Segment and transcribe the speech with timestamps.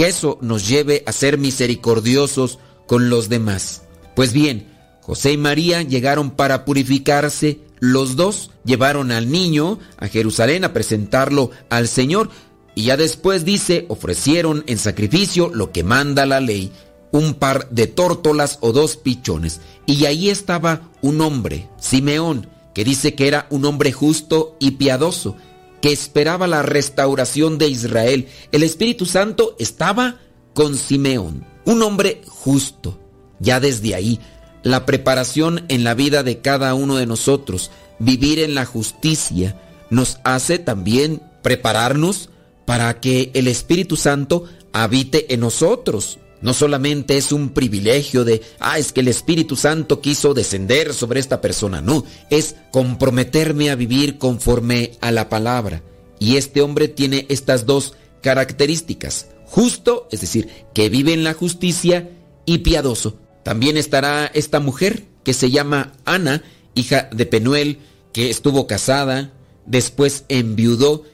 [0.00, 3.82] que eso nos lleve a ser misericordiosos con los demás.
[4.16, 4.66] Pues bien,
[5.02, 11.50] José y María llegaron para purificarse, los dos llevaron al niño a Jerusalén a presentarlo
[11.68, 12.30] al Señor
[12.74, 16.72] y ya después dice, ofrecieron en sacrificio lo que manda la ley,
[17.12, 19.60] un par de tórtolas o dos pichones.
[19.84, 25.36] Y ahí estaba un hombre, Simeón, que dice que era un hombre justo y piadoso,
[25.80, 28.28] que esperaba la restauración de Israel.
[28.52, 30.18] El Espíritu Santo estaba
[30.54, 32.98] con Simeón, un hombre justo.
[33.38, 34.20] Ya desde ahí,
[34.62, 40.18] la preparación en la vida de cada uno de nosotros, vivir en la justicia, nos
[40.24, 42.28] hace también prepararnos
[42.66, 46.18] para que el Espíritu Santo habite en nosotros.
[46.42, 51.20] No solamente es un privilegio de, ah, es que el Espíritu Santo quiso descender sobre
[51.20, 55.82] esta persona, no, es comprometerme a vivir conforme a la palabra.
[56.18, 62.08] Y este hombre tiene estas dos características, justo, es decir, que vive en la justicia,
[62.46, 63.16] y piadoso.
[63.44, 66.42] También estará esta mujer que se llama Ana,
[66.74, 67.78] hija de Penuel,
[68.12, 69.32] que estuvo casada,
[69.66, 71.04] después enviudó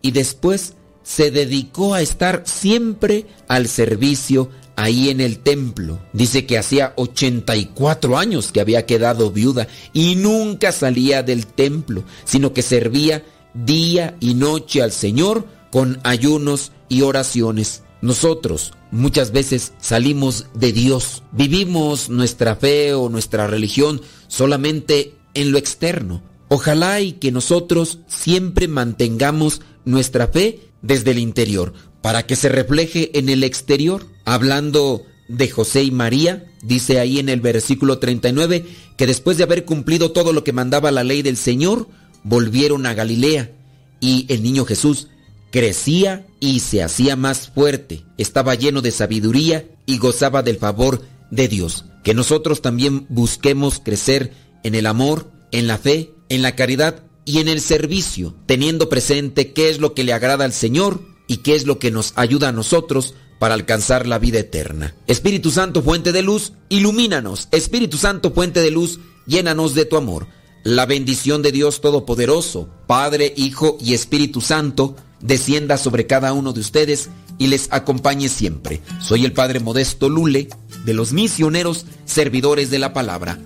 [0.00, 5.98] y después se dedicó a estar siempre al servicio ahí en el templo.
[6.12, 12.52] Dice que hacía 84 años que había quedado viuda y nunca salía del templo, sino
[12.52, 17.82] que servía día y noche al Señor con ayunos y oraciones.
[18.02, 25.58] Nosotros muchas veces salimos de Dios, vivimos nuestra fe o nuestra religión solamente en lo
[25.58, 26.22] externo.
[26.48, 31.72] Ojalá y que nosotros siempre mantengamos nuestra fe desde el interior,
[32.06, 34.06] para que se refleje en el exterior.
[34.24, 38.64] Hablando de José y María, dice ahí en el versículo 39
[38.96, 41.88] que después de haber cumplido todo lo que mandaba la ley del Señor,
[42.22, 43.50] volvieron a Galilea
[43.98, 45.08] y el niño Jesús
[45.50, 51.48] crecía y se hacía más fuerte, estaba lleno de sabiduría y gozaba del favor de
[51.48, 51.86] Dios.
[52.04, 54.32] Que nosotros también busquemos crecer
[54.62, 59.52] en el amor, en la fe, en la caridad y en el servicio, teniendo presente
[59.52, 62.48] qué es lo que le agrada al Señor y qué es lo que nos ayuda
[62.48, 64.94] a nosotros para alcanzar la vida eterna.
[65.06, 67.48] Espíritu Santo, fuente de luz, ilumínanos.
[67.50, 70.26] Espíritu Santo, fuente de luz, llénanos de tu amor.
[70.64, 76.60] La bendición de Dios Todopoderoso, Padre, Hijo y Espíritu Santo, descienda sobre cada uno de
[76.60, 78.80] ustedes y les acompañe siempre.
[79.00, 80.48] Soy el Padre Modesto Lule,
[80.84, 83.38] de los misioneros servidores de la palabra.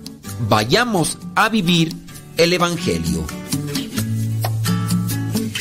[0.47, 1.93] Vayamos a vivir
[2.37, 3.40] el Evangelio.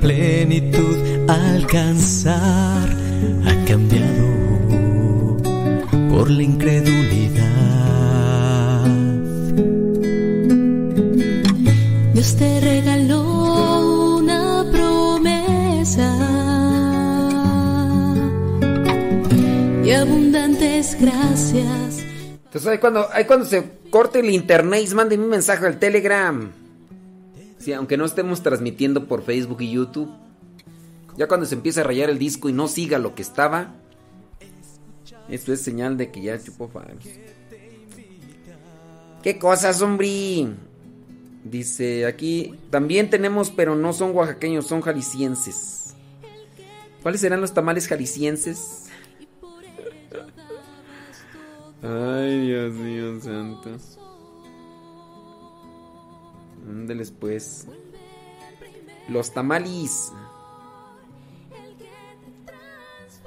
[0.00, 0.96] Plenitud
[1.28, 2.88] alcanzar
[3.44, 5.36] ha cambiado
[6.10, 7.46] por la incredulidad.
[12.14, 16.16] Dios te regaló una promesa
[19.84, 22.04] y abundantes gracias.
[22.44, 26.65] Entonces ahí cuando, ahí cuando se corte el internet, manden un mensaje al Telegram.
[27.74, 30.10] Aunque no estemos transmitiendo por Facebook y YouTube.
[31.16, 33.74] Ya cuando se empieza a rayar el disco y no siga lo que estaba,
[35.28, 37.04] esto es señal de que ya chupó faros.
[39.22, 40.48] ¿Qué cosas, hombre?
[41.42, 45.94] Dice aquí, también tenemos, pero no son oaxaqueños, son jaliscienses.
[47.02, 48.86] ¿Cuáles serán los tamales jaliscienses?
[51.82, 53.76] Ay, Dios mío, santo.
[56.66, 57.66] Ándeles pues.
[59.08, 60.12] Los tamalis.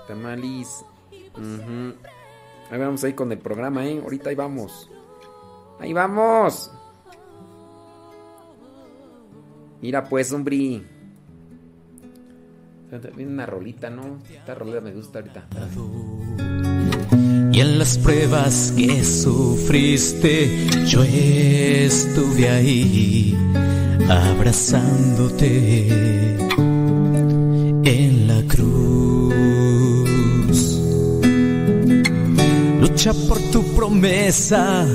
[0.08, 0.84] Tamalis.
[1.36, 1.94] Ujú.
[2.72, 4.00] Ahí vamos ahí con el programa, ¿eh?
[4.02, 4.90] Ahorita ahí vamos.
[5.80, 6.72] Ahí vamos.
[9.82, 10.84] Mira pues, hombre.
[13.16, 14.20] Viene una rolita, ¿no?
[14.30, 15.48] Esta rolita me gusta ahorita.
[17.60, 20.50] Y en las pruebas que sufriste,
[20.88, 23.38] yo estuve ahí
[24.08, 25.90] abrazándote
[27.84, 29.36] en la cruz.
[32.80, 34.88] Lucha por tu promesa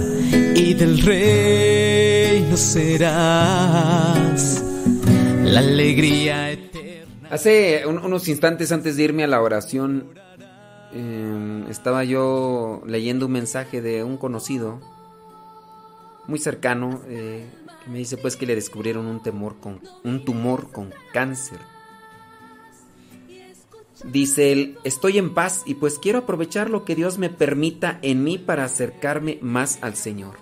[0.56, 4.64] y del reino serás
[5.44, 7.28] la alegría eterna.
[7.28, 10.14] Hace unos instantes antes de irme a la oración,
[10.94, 14.80] em, estaba yo leyendo un mensaje de un conocido
[16.26, 17.46] muy cercano eh,
[17.82, 21.58] que me dice pues que le descubrieron un, temor con, un tumor con cáncer.
[24.04, 28.22] Dice él, estoy en paz y pues quiero aprovechar lo que Dios me permita en
[28.22, 30.36] mí para acercarme más al Señor.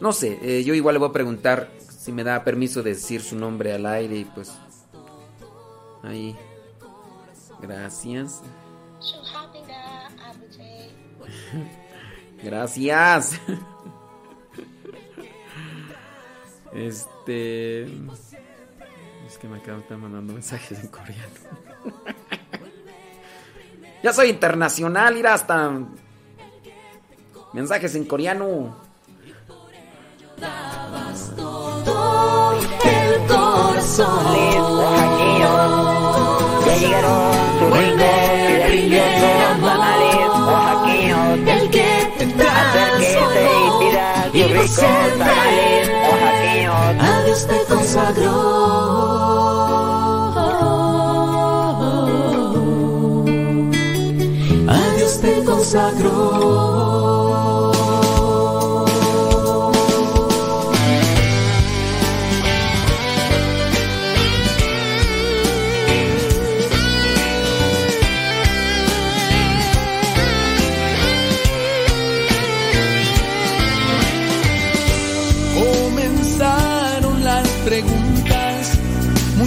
[0.00, 3.20] No sé, eh, yo igual le voy a preguntar si me da permiso de decir
[3.20, 4.52] su nombre al aire y pues
[6.02, 6.36] ahí.
[7.62, 8.42] Gracias.
[12.42, 13.40] Gracias.
[16.74, 17.82] Este.
[17.82, 21.34] Es que me acaban de estar mandando mensajes en coreano.
[24.02, 25.70] ya soy internacional, ir hasta.
[27.52, 28.74] Mensajes en coreano.
[31.84, 34.32] todo el corazón.
[36.72, 37.32] Ya llegaron
[37.74, 40.16] y deliciosos tamales
[40.46, 41.38] oaxaqueños.
[41.46, 41.88] El que
[42.18, 43.48] te Acérquese
[44.32, 46.74] y sus tamales oaxaqueños.
[46.98, 48.32] a Dios te consagró.
[54.68, 57.01] A Dios te consagró.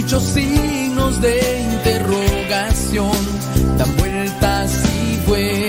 [0.06, 3.10] Muchos signos de interrogación,
[3.76, 5.65] dan vueltas y vueltas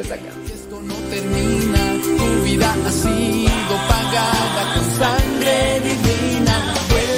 [0.00, 0.58] Gusta esa canción.
[0.58, 6.74] Esto no termina, tu vida ha sido pagada con sangre divina.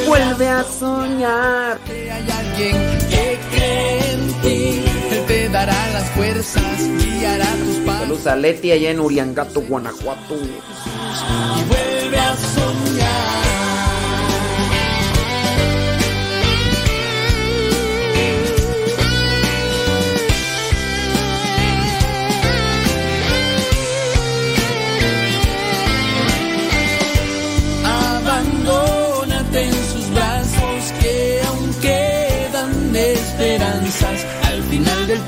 [0.07, 1.79] Vuelve a soñar.
[1.89, 6.63] Hay alguien que cree en ti, Él te dará las fuerzas,
[6.99, 10.35] guiará tus pasos Saludos a Leti allá en Uriangato, Guanajuato.
[10.35, 12.72] y vuelve a soñar.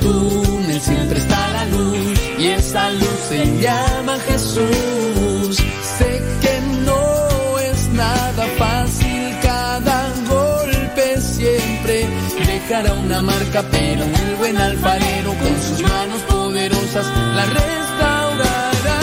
[0.04, 5.56] Túnel siempre está la luz y esa luz se llama Jesús.
[5.98, 6.12] Sé
[6.42, 6.54] que
[6.88, 12.06] no es nada fácil, cada golpe siempre
[12.46, 17.06] dejará una marca, pero el buen alfarero con sus manos poderosas
[17.36, 19.00] la restaurará.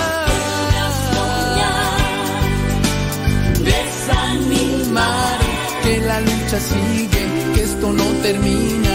[3.69, 5.39] desanimar,
[5.83, 8.93] que la lucha sigue, que esto no termina,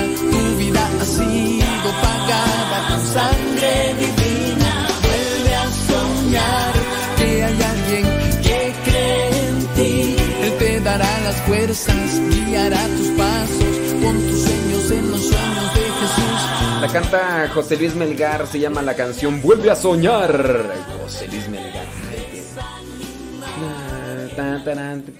[1.16, 4.72] sido pagada con sangre divina,
[5.06, 6.72] vuelve a soñar,
[7.16, 8.04] que hay alguien
[8.42, 14.90] que cree en ti, Él te dará las fuerzas, guiará tus pasos, con tus sueños
[14.90, 16.40] en los sueños de Jesús.
[16.80, 20.74] La canta José Luis Melgar, se llama la canción Vuelve a soñar.
[21.02, 21.86] José Luis Melgar.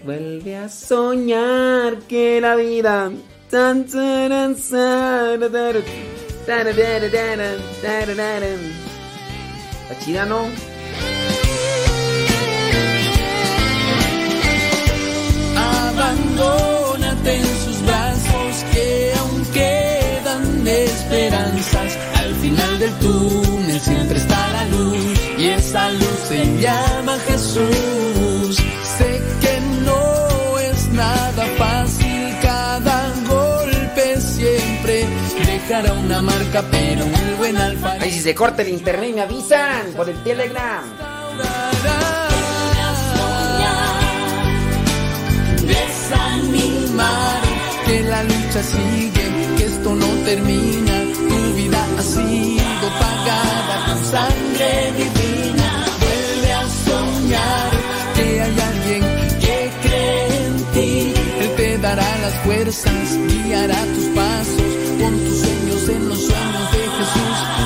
[0.05, 3.11] Vuelve a soñar que la vida.
[9.83, 10.47] Está chida, ¿no?
[15.57, 21.99] Abandónate en sus brazos que aún quedan esperanzas.
[22.17, 28.57] Al final del túnel siempre está la luz y esa luz se llama Jesús.
[28.99, 31.66] Sé que no es nada fácil,
[35.69, 38.05] dejará una marca, pero el buen alfarero.
[38.05, 40.85] Ay, si se corta el internet me avisan por el telegram.
[45.67, 47.41] Desanimar,
[47.85, 50.93] que la lucha sigue, que esto no termina.
[51.29, 55.87] Tu vida ha sido pagada con sangre divina.
[56.01, 57.71] Vuelve a soñar
[58.15, 59.03] que hay alguien
[59.41, 61.15] que cree en ti.
[61.41, 66.79] Él te dará las fuerzas, guiará tus pasos con tus sueños en los sueños de
[66.79, 67.66] Jesús.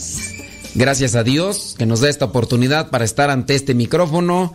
[0.73, 4.53] Gracias a Dios que nos da esta oportunidad para estar ante este micrófono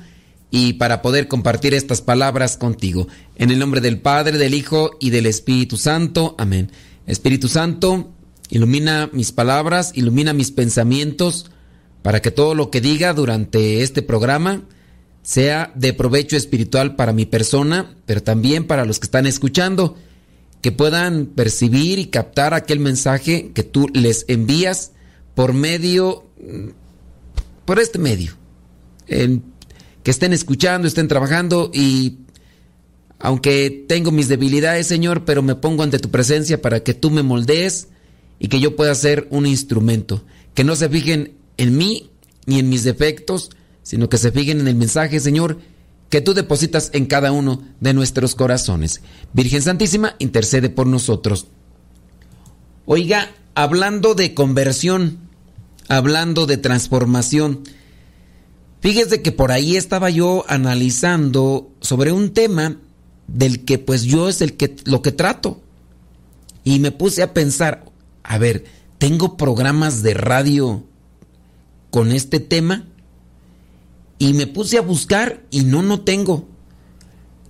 [0.51, 3.07] y para poder compartir estas palabras contigo.
[3.37, 6.35] En el nombre del Padre, del Hijo y del Espíritu Santo.
[6.39, 6.73] Amén.
[7.07, 8.13] Espíritu Santo,
[8.49, 11.51] ilumina mis palabras, ilumina mis pensamientos
[12.01, 14.63] para que todo lo que diga durante este programa
[15.23, 19.97] sea de provecho espiritual para mi persona, pero también para los que están escuchando,
[20.63, 24.93] que puedan percibir y captar aquel mensaje que tú les envías
[25.37, 26.25] por medio,
[27.67, 28.33] por este medio,
[29.07, 32.21] que estén escuchando, estén trabajando y
[33.19, 37.23] aunque tengo mis debilidades, Señor, pero me pongo ante tu presencia para que tú me
[37.23, 37.89] moldees
[38.39, 40.25] y que yo pueda ser un instrumento.
[40.55, 42.11] Que no se fijen en mí
[42.47, 43.51] ni en mis defectos,
[43.83, 45.59] sino que se fijen en el mensaje, Señor,
[46.09, 49.03] que tú depositas en cada uno de nuestros corazones.
[49.35, 51.47] Virgen Santísima, intercede por nosotros.
[52.87, 55.26] Oiga, hablando de conversión,
[55.89, 57.65] hablando de transformación,
[58.81, 62.77] fíjese que por ahí estaba yo analizando sobre un tema
[63.29, 65.63] del que pues yo es el que lo que trato.
[66.65, 67.85] Y me puse a pensar,
[68.23, 68.65] a ver,
[68.99, 70.85] tengo programas de radio
[71.91, 72.87] con este tema
[74.19, 76.49] y me puse a buscar y no no tengo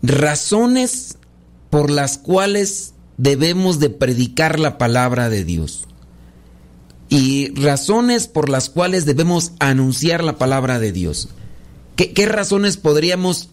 [0.02, 1.18] razones
[1.70, 5.86] por las cuales debemos de predicar la palabra de Dios.
[7.08, 11.28] Y razones por las cuales debemos anunciar la palabra de Dios.
[11.94, 13.48] ¿Qué, razones podríamos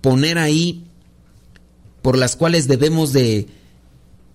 [0.00, 0.84] poner ahí
[2.02, 3.46] por las cuales debemos de,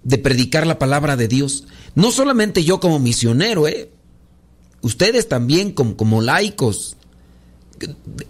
[0.03, 1.65] de predicar la palabra de Dios?
[1.95, 3.91] No solamente yo como misionero, ¿eh?
[4.81, 6.95] Ustedes también como, como laicos.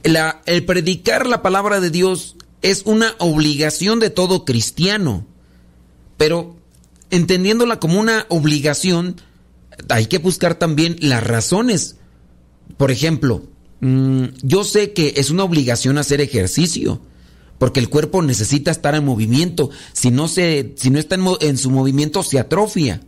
[0.04, 5.26] La- el predicar la palabra de Dios es una obligación de todo cristiano.
[6.18, 6.56] Pero
[7.10, 9.22] entendiéndola como una obligación,
[9.90, 11.98] hay que buscar también las razones.
[12.78, 13.44] Por ejemplo,
[13.82, 17.02] mm, yo sé que es una obligación hacer ejercicio,
[17.58, 19.70] porque el cuerpo necesita estar en movimiento.
[19.94, 23.02] Si no, se, si no está en, en su movimiento, se atrofia.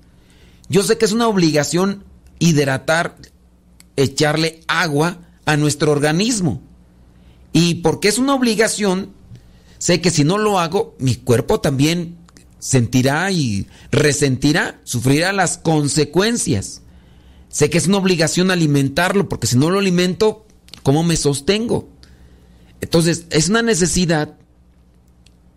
[0.69, 2.03] Yo sé que es una obligación
[2.39, 3.17] hidratar,
[3.95, 6.61] echarle agua a nuestro organismo.
[7.51, 9.13] Y porque es una obligación,
[9.77, 12.17] sé que si no lo hago, mi cuerpo también
[12.63, 16.81] sentirá y resentirá, sufrirá las consecuencias.
[17.49, 20.47] Sé que es una obligación alimentarlo, porque si no lo alimento,
[20.81, 21.89] ¿cómo me sostengo?
[22.79, 24.37] Entonces, es una necesidad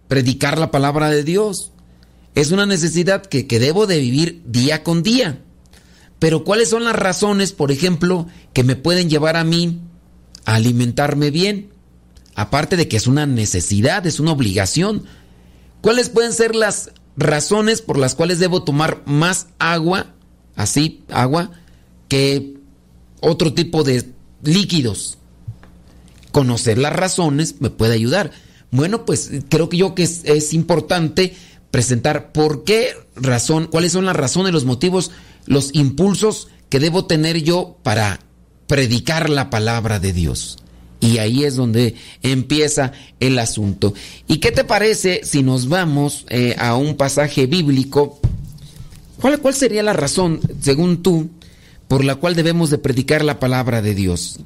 [0.09, 1.71] predicar la palabra de Dios.
[2.35, 5.41] Es una necesidad que, que debo de vivir día con día.
[6.19, 9.81] Pero ¿cuáles son las razones, por ejemplo, que me pueden llevar a mí
[10.45, 11.71] a alimentarme bien?
[12.35, 15.05] Aparte de que es una necesidad, es una obligación.
[15.83, 20.15] ¿Cuáles pueden ser las razones por las cuales debo tomar más agua,
[20.55, 21.51] así, agua,
[22.09, 22.55] que
[23.21, 24.11] otro tipo de
[24.43, 25.19] líquidos?
[26.37, 28.31] conocer las razones me puede ayudar.
[28.71, 31.35] Bueno, pues creo que yo que es, importante
[31.71, 35.13] presentar por qué razón, cuáles son las razones, los motivos,
[35.47, 38.21] los impulsos que debo tener yo para
[38.67, 40.59] predicar la palabra de Dios.
[41.01, 43.95] Y ahí es donde empieza el asunto.
[44.27, 48.19] ¿Y qué te parece si nos vamos eh, a un pasaje bíblico?
[49.21, 51.31] ¿Cuál, ¿Cuál sería la razón, según tú,
[51.89, 54.41] por la cual debemos de predicar la palabra de Dios?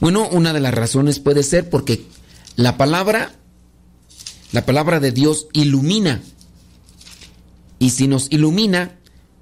[0.00, 2.04] Bueno, una de las razones puede ser porque
[2.56, 3.32] la palabra,
[4.50, 6.20] la palabra de Dios ilumina.
[7.78, 8.98] Y si nos ilumina,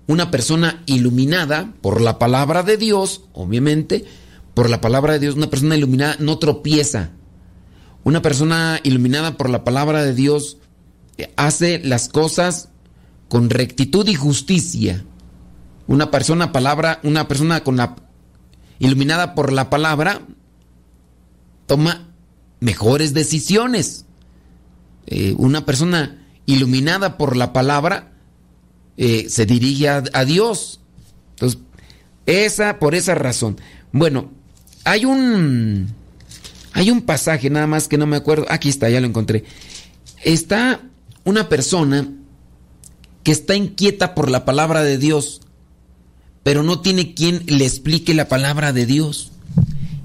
[0.07, 4.05] una persona iluminada por la palabra de Dios, obviamente,
[4.55, 7.11] por la palabra de Dios, una persona iluminada no tropieza.
[8.03, 10.59] Una persona iluminada por la palabra de Dios
[11.19, 12.71] eh, hace las cosas
[13.29, 15.05] con rectitud y justicia.
[15.87, 17.97] Una persona palabra, una persona con la
[18.79, 20.23] iluminada por la palabra
[21.67, 22.09] toma
[22.61, 24.07] mejores decisiones.
[25.07, 28.13] Eh, una persona iluminada por la palabra
[28.97, 30.81] eh, se dirige a, a, Dios.
[31.31, 31.61] Entonces,
[32.27, 33.61] esa, por esa razón.
[33.93, 34.31] Bueno,
[34.85, 35.89] hay un.
[36.73, 38.47] Hay un pasaje, nada más que no me acuerdo.
[38.49, 39.45] Aquí está, ya lo encontré.
[40.23, 40.81] Está
[41.25, 42.09] una persona
[43.23, 45.41] que está inquieta por la palabra de Dios,
[46.43, 49.33] pero no tiene quien le explique la palabra de Dios.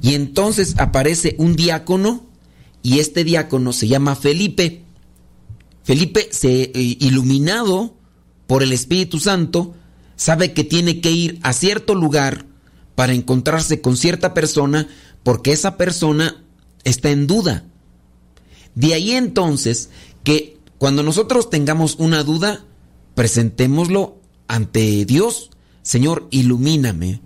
[0.01, 2.25] Y entonces aparece un diácono,
[2.81, 4.83] y este diácono se llama Felipe.
[5.83, 7.95] Felipe, se, eh, iluminado
[8.47, 9.75] por el Espíritu Santo,
[10.15, 12.45] sabe que tiene que ir a cierto lugar
[12.95, 14.87] para encontrarse con cierta persona
[15.23, 16.43] porque esa persona
[16.83, 17.65] está en duda.
[18.73, 19.89] De ahí entonces
[20.23, 22.65] que cuando nosotros tengamos una duda,
[23.15, 25.51] presentémoslo ante Dios.
[25.81, 27.21] Señor, ilumíname.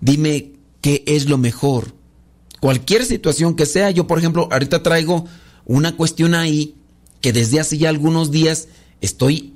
[0.00, 1.94] Dime qué es lo mejor.
[2.60, 5.26] Cualquier situación que sea, yo por ejemplo, ahorita traigo
[5.66, 6.76] una cuestión ahí
[7.20, 8.68] que desde hace ya algunos días
[9.00, 9.54] estoy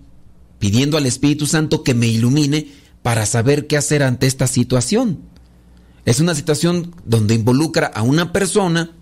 [0.59, 2.69] pidiendo al Espíritu Santo que me ilumine
[3.03, 5.21] para saber qué hacer ante esta situación.
[6.09, 8.93] Es una situación donde involucra a una persona,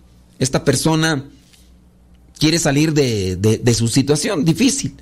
[0.40, 1.24] esta persona
[2.37, 4.96] quiere salir de, de, de, su situación difícil.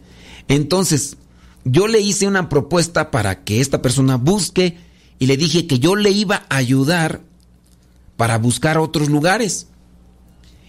[0.46, 1.16] Entonces,
[1.64, 4.76] yo le hice una propuesta para que esta persona busque
[5.18, 7.22] y le dije que yo le iba a ayudar
[8.18, 9.68] para buscar otros lugares.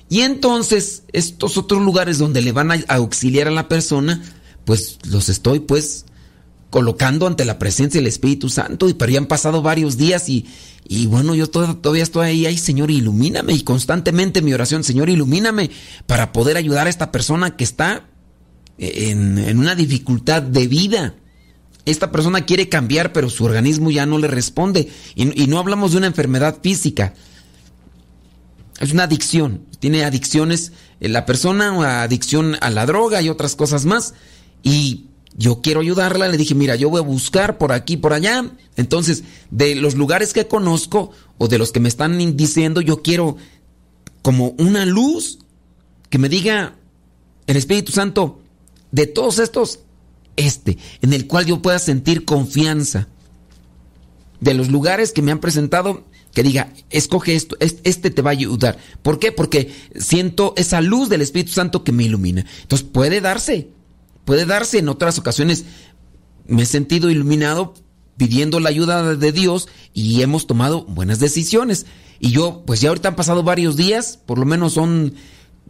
[0.08, 4.24] Y entonces, estos otros lugares donde le van a auxiliar a la persona,
[4.64, 6.06] pues los estoy pues
[6.70, 8.90] colocando ante la presencia del Espíritu Santo.
[8.90, 10.46] Y pero ya han pasado varios días y,
[10.88, 13.54] y bueno, yo todavía estoy ahí, ay Señor, ilumíname.
[13.54, 15.72] Y constantemente mi oración, Señor, ilumíname
[16.06, 18.08] para poder ayudar a esta persona que está
[18.78, 21.16] en, en una dificultad de vida.
[21.86, 24.92] Esta persona quiere cambiar, pero su organismo ya no le responde.
[25.14, 27.14] Y, no hablamos de una enfermedad física.
[28.80, 29.62] Es una adicción.
[29.80, 30.72] Tiene adicciones.
[31.00, 34.16] eh, La persona, adicción a la droga y otras cosas más.
[34.64, 35.06] Y
[35.38, 38.52] yo quiero ayudarla, le dije, mira, yo voy a buscar por aquí, por allá.
[38.78, 43.36] Entonces, de los lugares que conozco o de los que me están diciendo, yo quiero
[44.22, 45.40] como una luz
[46.10, 46.76] que me diga
[47.48, 48.40] el Espíritu Santo,
[48.92, 49.82] de todos estos,
[50.38, 53.08] este, en el cual yo pueda sentir confianza.
[54.40, 58.34] De los lugares que me han presentado, que diga, escoge esto, este te va a
[58.34, 58.78] ayudar.
[59.02, 59.32] ¿Por qué?
[59.32, 62.46] Porque siento esa luz del Espíritu Santo que me ilumina.
[62.62, 63.70] Entonces puede darse,
[64.26, 65.66] puede darse en otras ocasiones.
[66.48, 67.74] Me he sentido iluminado
[68.18, 71.86] pidiendo la ayuda de Dios y hemos tomado buenas decisiones.
[72.20, 75.14] Y yo, pues ya ahorita han pasado varios días, por lo menos son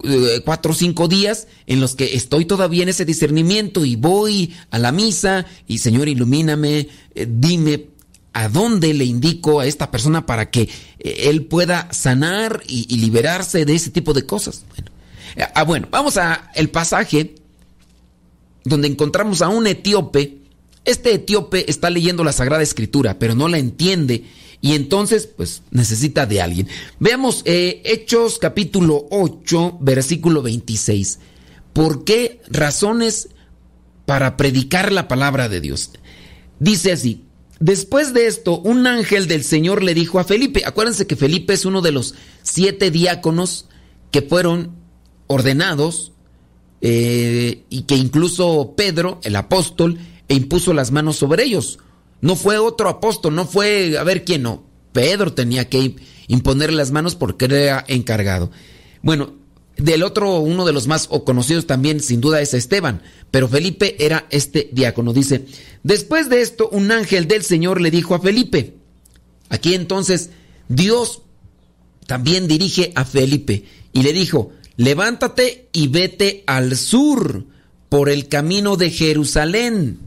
[0.03, 4.53] eh, cuatro o cinco días en los que estoy todavía en ese discernimiento y voy
[4.69, 7.87] a la misa y Señor ilumíname, eh, dime
[8.33, 10.63] a dónde le indico a esta persona para que
[10.99, 14.65] eh, él pueda sanar y, liberarse de ese tipo de cosas.
[14.69, 14.91] Bueno,
[15.55, 17.35] ah, bueno vamos a el pasaje
[18.65, 20.39] donde encontramos a un etíope.
[20.83, 24.25] Este etíope está leyendo la Sagrada Escritura, pero no la entiende
[24.61, 26.67] y entonces pues necesita de alguien.
[26.99, 31.19] Veamos eh, Hechos capítulo 8, versículo 26.
[31.71, 33.29] ¿Por qué razones
[34.05, 35.91] para predicar la palabra de Dios?
[36.59, 37.21] Dice así,
[37.59, 41.63] Después de esto, un ángel del Señor le dijo a Felipe, acuérdense que Felipe es
[41.63, 43.67] uno de los siete diáconos
[44.11, 44.75] que fueron
[45.27, 46.11] ordenados
[46.87, 51.79] eh, y que incluso Pedro, el apóstol, e impuso las manos sobre ellos.
[52.21, 54.63] No fue otro apóstol, no fue a ver quién no.
[54.91, 55.95] Pedro tenía que
[56.27, 58.51] imponer las manos porque era encargado.
[59.01, 59.33] Bueno,
[59.77, 63.01] del otro, uno de los más conocidos también, sin duda, es Esteban.
[63.31, 65.11] Pero Felipe era este diácono.
[65.11, 65.47] Dice,
[65.81, 68.75] después de esto, un ángel del Señor le dijo a Felipe.
[69.49, 70.29] Aquí entonces,
[70.67, 71.23] Dios
[72.05, 77.45] también dirige a Felipe y le dijo, levántate y vete al sur
[77.89, 79.99] por el camino de Jerusalén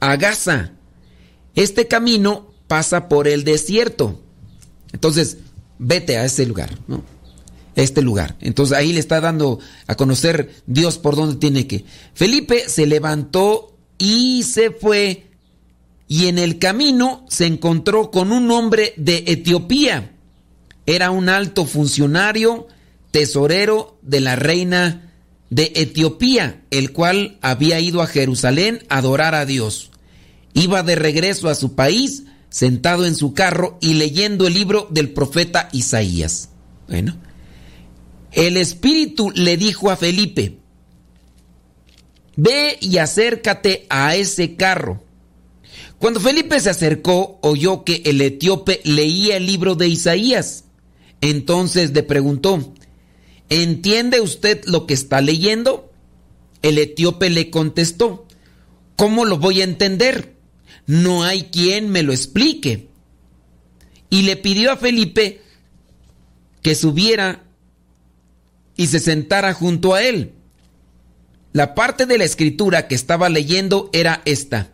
[0.00, 0.72] a Gaza.
[1.54, 4.20] Este camino pasa por el desierto.
[4.92, 5.38] Entonces,
[5.78, 7.04] vete a ese lugar, ¿no?
[7.76, 8.36] Este lugar.
[8.40, 11.84] Entonces ahí le está dando a conocer Dios por dónde tiene que.
[12.14, 15.26] Felipe se levantó y se fue.
[16.06, 20.12] Y en el camino se encontró con un hombre de Etiopía.
[20.86, 22.68] Era un alto funcionario,
[23.14, 25.12] tesorero de la reina
[25.48, 29.92] de Etiopía, el cual había ido a Jerusalén a adorar a Dios.
[30.52, 35.10] Iba de regreso a su país, sentado en su carro y leyendo el libro del
[35.10, 36.48] profeta Isaías.
[36.88, 37.16] Bueno,
[38.32, 40.58] el Espíritu le dijo a Felipe,
[42.34, 45.04] ve y acércate a ese carro.
[46.00, 50.64] Cuando Felipe se acercó, oyó que el etíope leía el libro de Isaías.
[51.20, 52.73] Entonces le preguntó,
[53.48, 55.90] ¿entiende usted lo que está leyendo?
[56.62, 58.26] El etíope le contestó,
[58.96, 60.34] ¿cómo lo voy a entender?
[60.86, 62.88] no hay quien me lo explique.
[64.10, 65.40] Y le pidió a Felipe
[66.62, 67.42] que subiera
[68.76, 70.32] y se sentara junto a él.
[71.52, 74.70] La parte de la escritura que estaba leyendo era esta.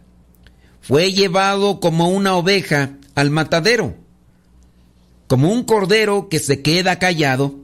[0.81, 3.97] Fue llevado como una oveja al matadero,
[5.27, 7.57] como un cordero que se queda callado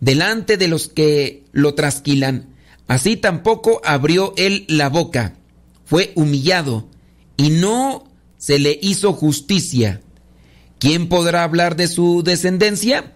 [0.00, 2.54] delante de los que lo trasquilan.
[2.88, 5.36] Así tampoco abrió él la boca.
[5.84, 6.88] Fue humillado
[7.36, 8.04] y no
[8.36, 10.00] se le hizo justicia.
[10.78, 13.12] ¿Quién podrá hablar de su descendencia?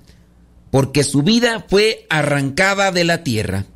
[0.71, 3.67] Porque su vida fue arrancada de la tierra.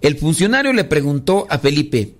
[0.00, 2.14] El funcionario le preguntó a Felipe,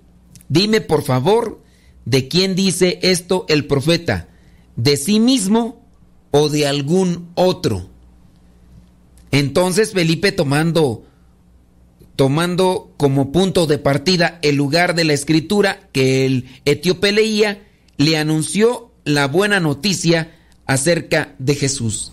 [0.47, 1.63] dime por favor,
[2.05, 4.29] ¿de quién dice esto el profeta?
[4.75, 5.83] ¿De sí mismo
[6.29, 7.89] o de algún otro?
[9.31, 11.05] Entonces Felipe tomando
[12.15, 17.67] tomando como punto de partida el lugar de la escritura que el etíope leía,
[17.97, 20.31] le anunció la buena noticia
[20.67, 22.11] acerca de Jesús.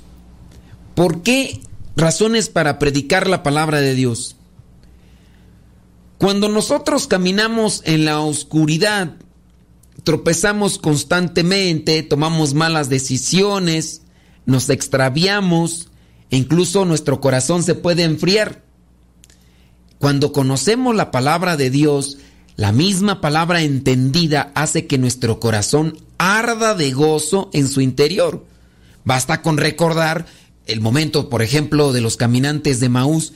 [0.94, 1.60] ¿Por qué
[1.94, 4.36] razones para predicar la palabra de Dios?
[6.16, 9.16] Cuando nosotros caminamos en la oscuridad,
[10.04, 14.02] tropezamos constantemente, tomamos malas decisiones,
[14.46, 15.87] nos extraviamos
[16.30, 18.62] incluso nuestro corazón se puede enfriar.
[19.98, 22.18] Cuando conocemos la palabra de Dios,
[22.56, 28.44] la misma palabra entendida hace que nuestro corazón arda de gozo en su interior.
[29.04, 30.26] Basta con recordar
[30.66, 33.32] el momento, por ejemplo, de los caminantes de Maús,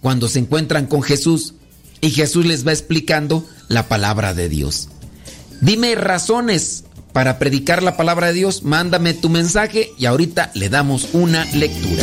[0.00, 1.54] cuando se encuentran con Jesús
[2.00, 4.88] y Jesús les va explicando la palabra de Dios.
[5.60, 11.10] Dime razones para predicar la palabra de Dios, mándame tu mensaje y ahorita le damos
[11.12, 12.02] una lectura.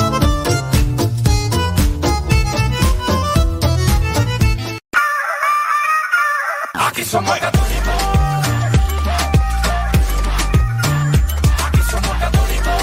[7.11, 7.93] Somos católicos.
[11.67, 12.73] Aquí somos católicos.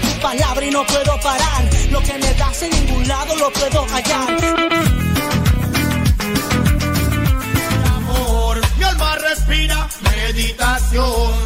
[0.00, 1.64] tu palabra y no puedo parar.
[1.90, 4.36] Lo que me das en ningún lado lo puedo hallar.
[10.02, 11.45] Meditación.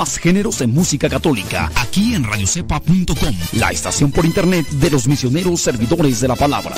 [0.00, 5.60] Más géneros en música católica, aquí en radiocepa.com, la estación por internet de los misioneros
[5.60, 6.74] servidores de la palabra.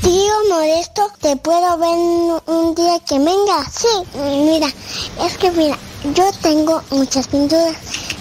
[0.00, 3.70] Tío Modesto, ¿te puedo ver un día que venga?
[3.70, 3.88] Sí,
[4.46, 4.68] mira,
[5.26, 5.76] es que mira,
[6.14, 8.03] yo tengo muchas pinturas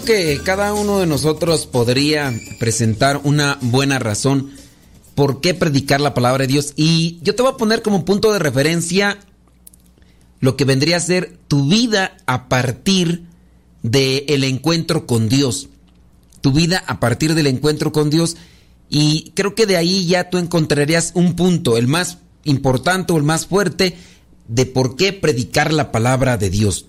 [0.00, 4.50] creo que cada uno de nosotros podría presentar una buena razón
[5.14, 6.72] por qué predicar la palabra de Dios.
[6.76, 9.18] Y yo te voy a poner como punto de referencia
[10.40, 13.24] lo que vendría a ser tu vida a partir
[13.82, 15.68] del encuentro con Dios.
[16.40, 18.36] Tu vida a partir del encuentro con Dios.
[18.88, 23.22] Y creo que de ahí ya tú encontrarías un punto, el más importante o el
[23.22, 23.96] más fuerte,
[24.48, 26.86] de por qué predicar la palabra de Dios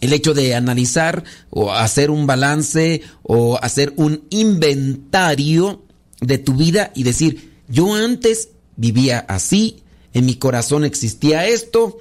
[0.00, 5.82] el hecho de analizar o hacer un balance o hacer un inventario
[6.20, 9.82] de tu vida y decir, yo antes vivía así,
[10.12, 11.98] en mi corazón existía esto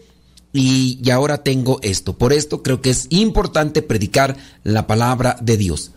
[0.53, 2.17] y, ahora tengo esto.
[2.17, 5.91] Por esto creo que es importante predicar la palabra de Dios.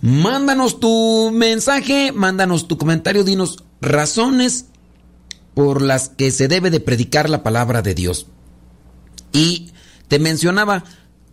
[0.00, 4.66] Mándanos tu mensaje, mándanos tu comentario, dinos razones
[5.54, 8.26] por las que se debe de predicar la palabra de Dios.
[9.32, 9.70] Y
[10.08, 10.84] te mencionaba,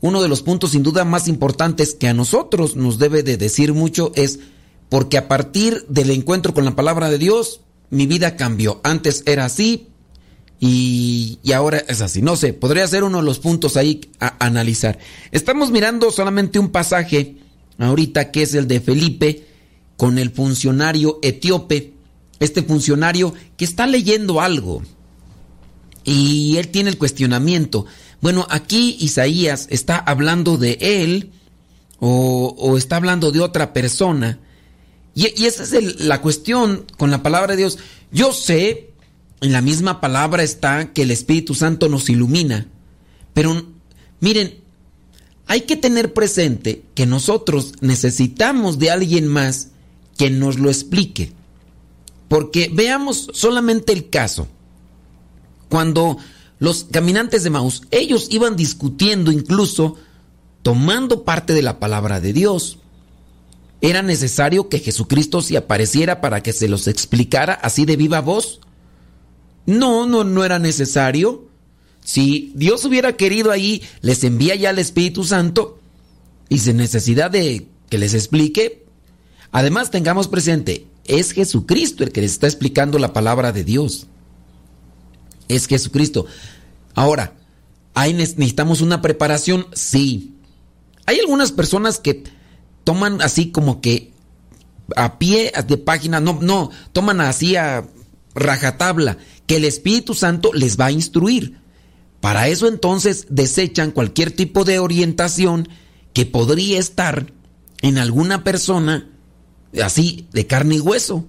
[0.02, 3.74] uno de los puntos sin duda más importantes que a nosotros nos debe de decir
[3.74, 4.40] mucho es
[4.90, 7.62] porque a partir del encuentro con la palabra de Dios,
[7.92, 8.82] mi vida cambió.
[8.84, 9.88] Antes era así
[10.60, 12.22] y, ahora es así.
[12.22, 15.00] No sé, podría ser uno de los puntos ahí a analizar.
[15.32, 17.38] Estamos mirando solamente un pasaje
[17.78, 19.48] ahorita que es el de Felipe
[19.98, 21.94] con el funcionario etíope.
[22.40, 24.82] Este funcionario que está leyendo algo
[26.04, 27.86] y él tiene el cuestionamiento.
[28.22, 31.32] Bueno, aquí Isaías está hablando de él
[32.00, 34.40] o, está hablando de otra persona.
[35.16, 37.80] Y, esa es la cuestión con la palabra de Dios.
[38.12, 38.94] Yo sé,
[39.42, 42.68] en la misma palabra está que el Espíritu Santo nos ilumina.
[43.34, 43.66] Pero
[44.20, 44.60] miren,
[45.48, 49.70] hay que tener presente que nosotros necesitamos de alguien más
[50.18, 51.34] que nos lo explique.
[52.28, 54.48] Porque veamos solamente el caso.
[55.70, 56.18] Cuando
[56.62, 59.96] los caminantes de Maús, ellos iban discutiendo incluso
[60.62, 62.78] tomando parte de la palabra de Dios.
[63.82, 68.62] ¿Era necesario que Jesucristo se apareciera para que se los explicara así de viva voz?
[69.66, 71.48] No, no, no era necesario.
[72.06, 75.80] Si Dios hubiera querido ahí, les envía ya el Espíritu Santo
[76.48, 78.86] y sin necesidad de que les explique.
[79.52, 84.06] Además, tengamos presente, es Jesucristo el que les está explicando la palabra de Dios
[85.56, 86.26] es Jesucristo.
[86.94, 87.34] Ahora,
[87.94, 89.68] ¿hay, ¿necesitamos una preparación?
[89.74, 90.36] Sí.
[91.06, 92.24] Hay algunas personas que
[92.84, 94.12] toman así como que
[94.96, 97.88] a pie de página, no, no, toman así a
[98.34, 101.60] rajatabla, que el Espíritu Santo les va a instruir.
[102.20, 105.68] Para eso entonces desechan cualquier tipo de orientación
[106.14, 107.34] que podría estar
[107.82, 109.10] en alguna persona
[109.84, 111.26] así de carne y hueso.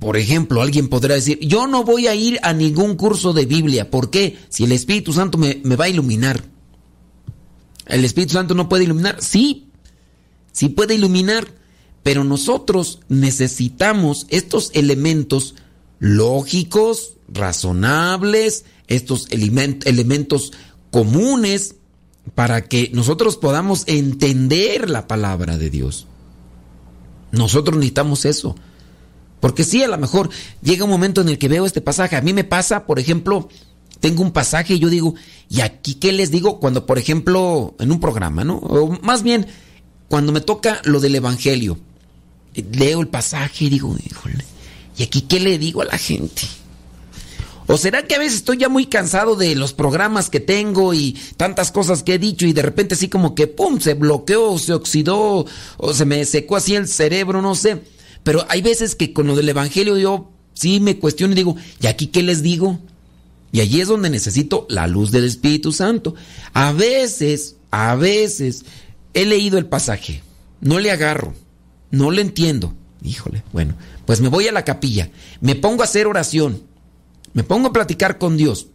[0.00, 3.90] Por ejemplo, alguien podrá decir, yo no voy a ir a ningún curso de Biblia.
[3.90, 4.38] ¿Por qué?
[4.48, 6.42] Si el Espíritu Santo me, va a iluminar.
[7.86, 9.22] ¿El Espíritu Santo no puede iluminar?
[9.22, 9.66] Sí,
[10.52, 11.48] sí puede iluminar,
[12.02, 15.54] pero nosotros necesitamos estos elementos
[15.98, 20.52] lógicos, razonables, estos elementos
[20.90, 21.74] comunes
[22.34, 26.06] para que nosotros podamos entender la palabra de Dios.
[27.32, 28.56] Nosotros necesitamos eso.
[29.40, 30.30] Porque sí, a lo mejor
[30.62, 32.16] llega un momento en el que veo este pasaje.
[32.16, 33.48] A mí me pasa, por ejemplo,
[34.00, 35.14] tengo un pasaje y yo digo,
[35.48, 36.60] ¿y aquí qué les digo?
[36.60, 38.56] Cuando, por ejemplo, en un programa, ¿no?
[38.58, 39.46] O más bien,
[40.08, 41.78] cuando me toca lo del Evangelio,
[42.72, 44.44] leo el pasaje y digo, híjole,
[44.96, 46.42] ¿y aquí qué le digo a la gente?
[47.66, 51.16] ¿O será que a veces estoy ya muy cansado de los programas que tengo y
[51.36, 54.72] tantas cosas que he dicho y de repente así como que, ¡pum!, se bloqueó, se
[54.72, 57.80] oxidó o se me secó así el cerebro, no sé.
[58.22, 61.86] Pero hay veces que con lo del Evangelio yo sí me cuestiono y digo, ¿y
[61.86, 62.78] aquí qué les digo?
[63.52, 66.14] Y allí es donde necesito la luz del Espíritu Santo.
[66.52, 68.64] A veces, a veces,
[69.14, 70.22] he leído el pasaje,
[70.60, 71.34] no le agarro,
[71.90, 72.74] no le entiendo.
[73.02, 76.62] Híjole, bueno, pues me voy a la capilla, me pongo a hacer oración,
[77.32, 78.68] me pongo a platicar con Dios.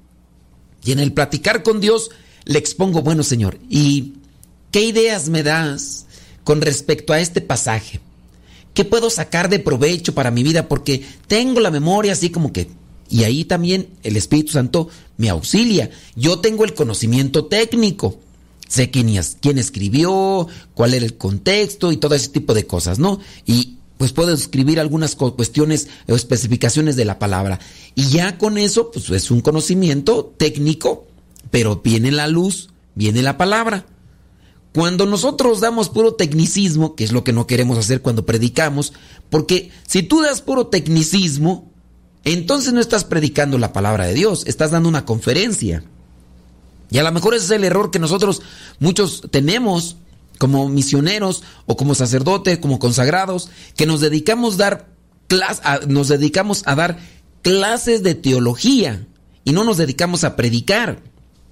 [0.84, 2.10] Y en el platicar con Dios
[2.46, 4.16] le expongo, bueno Señor, ¿y
[4.72, 6.06] qué ideas me das
[6.44, 8.02] con respecto a este pasaje?
[8.76, 10.68] ¿Qué puedo sacar de provecho para mi vida?
[10.68, 12.70] Porque tengo la memoria así como que...
[13.10, 15.90] Y ahí también el Espíritu Santo me auxilia.
[16.16, 18.20] Yo tengo el conocimiento técnico.
[18.68, 23.20] sé quién, quién escribió, cuál era el contexto y todo ese tipo de cosas, ¿no?
[23.46, 27.60] Y pues puedo escribir algunas cuestiones o especificaciones de la palabra.
[27.96, 31.08] Y ya con eso, pues es un conocimiento técnico,
[31.50, 33.86] pero viene la luz, viene la palabra.
[34.76, 38.92] Cuando nosotros damos puro tecnicismo, que es lo que no queremos hacer cuando predicamos,
[39.30, 41.72] porque si tú das puro tecnicismo,
[42.26, 45.86] entonces no estás predicando la palabra de Dios, estás dando una conferencia.
[46.92, 48.42] Y a lo mejor ese es el error que nosotros
[48.80, 49.96] muchos tenemos
[50.40, 54.90] como misioneros o como sacerdotes, como consagrados, que nos dedicamos, dar
[55.88, 57.00] nos dedicamos a dar
[57.44, 59.08] clases de teología
[59.46, 61.02] y no nos dedicamos a predicar.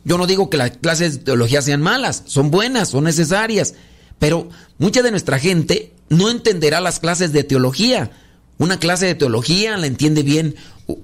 [0.06, 3.76] Yo no digo que las clases de teología sean malas, son buenas, son necesarias,
[4.20, 8.12] pero mucha de nuestra gente no entenderá las clases de teología.
[8.58, 10.56] Una clase de teología la entiende bien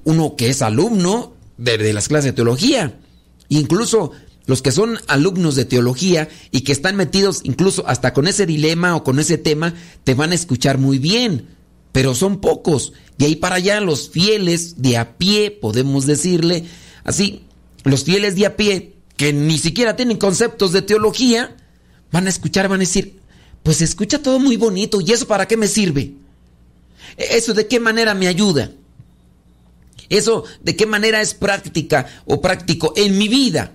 [0.03, 2.99] uno que es alumno de, las clases de teología.
[3.47, 4.11] Incluso
[4.45, 8.95] los que son alumnos de teología y que están metidos incluso hasta con ese dilema
[8.95, 11.47] o con ese tema, te van a escuchar muy bien,
[11.91, 12.93] pero son pocos.
[13.17, 16.65] De ahí para allá los fieles de a pie, podemos decirle
[17.03, 17.43] así,
[17.83, 21.55] los fieles de a pie, que ni siquiera tienen conceptos de teología,
[22.11, 23.19] van a escuchar, van a decir,
[23.63, 26.13] pues escucha todo muy bonito, ¿y eso para qué me sirve?
[27.17, 28.71] ¿Eso de qué manera me ayuda?
[30.09, 33.73] ¿Eso de qué manera es práctica o práctico en mi vida?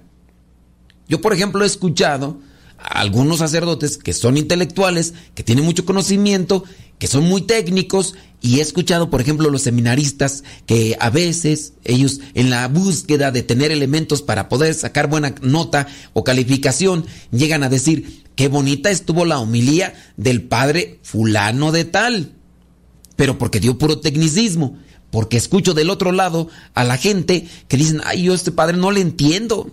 [1.08, 2.40] Yo, por ejemplo, he escuchado
[2.78, 6.64] a algunos sacerdotes que son intelectuales, que tienen mucho conocimiento,
[7.04, 12.20] que son muy técnicos, y he escuchado, por ejemplo, los seminaristas que a veces ellos
[12.32, 17.68] en la búsqueda de tener elementos para poder sacar buena nota o calificación, llegan a
[17.68, 22.32] decir, qué bonita estuvo la homilía del padre fulano de tal,
[23.16, 24.78] pero porque dio puro tecnicismo.
[25.10, 28.78] Porque escucho del otro lado a la gente que dicen, ay, yo a este padre
[28.78, 29.70] no le entiendo.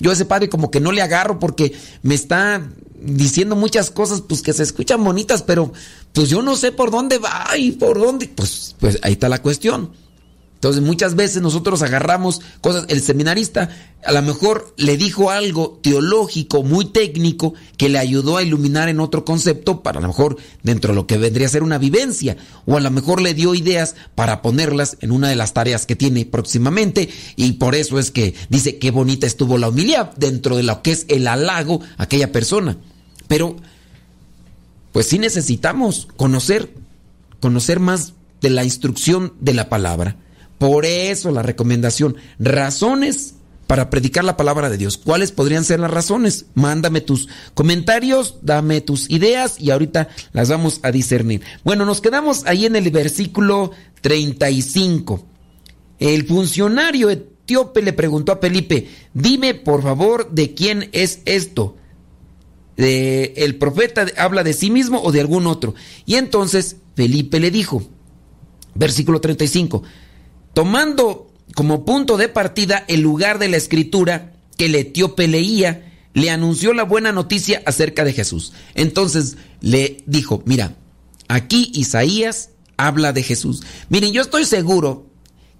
[0.00, 2.68] Yo a ese padre como que no le agarro porque me está
[3.04, 5.72] diciendo muchas cosas pues que se escuchan bonitas, pero
[6.12, 8.28] pues yo no sé por dónde va y por dónde.
[8.28, 9.90] Pues, pues ahí está la cuestión.
[10.64, 13.68] Entonces muchas veces nosotros agarramos cosas, el seminarista
[14.02, 19.00] a lo mejor le dijo algo teológico muy técnico que le ayudó a iluminar en
[19.00, 22.38] otro concepto para a lo mejor dentro de lo que vendría a ser una vivencia
[22.64, 25.96] o a lo mejor le dio ideas para ponerlas en una de las tareas que
[25.96, 30.62] tiene próximamente y por eso es que dice qué bonita estuvo la humildad dentro de
[30.62, 32.78] lo que es el halago aquella persona.
[33.28, 33.56] Pero
[34.92, 36.70] pues sí necesitamos conocer
[37.44, 40.16] conocer más de la instrucción de la palabra.
[40.56, 43.34] Por eso la recomendación, razones
[43.66, 44.96] para predicar la palabra de Dios.
[44.96, 46.46] ¿Cuáles podrían ser las razones?
[46.54, 51.42] Mándame tus comentarios, dame tus ideas y ahorita las vamos a discernir.
[51.64, 55.22] Bueno, nos quedamos ahí en el versículo 35.
[55.98, 61.76] El funcionario etíope le preguntó a Felipe, dime por favor de quién es esto.
[62.76, 65.74] ¿De ¿El profeta habla de sí mismo o de algún otro?
[66.06, 67.82] Y entonces Felipe le dijo,
[68.74, 69.82] versículo 35,
[70.52, 76.30] tomando como punto de partida el lugar de la escritura que el etíope leía, le
[76.30, 78.52] anunció la buena noticia acerca de Jesús.
[78.74, 80.76] Entonces le dijo, mira,
[81.28, 83.62] aquí Isaías habla de Jesús.
[83.88, 85.06] Miren, yo estoy seguro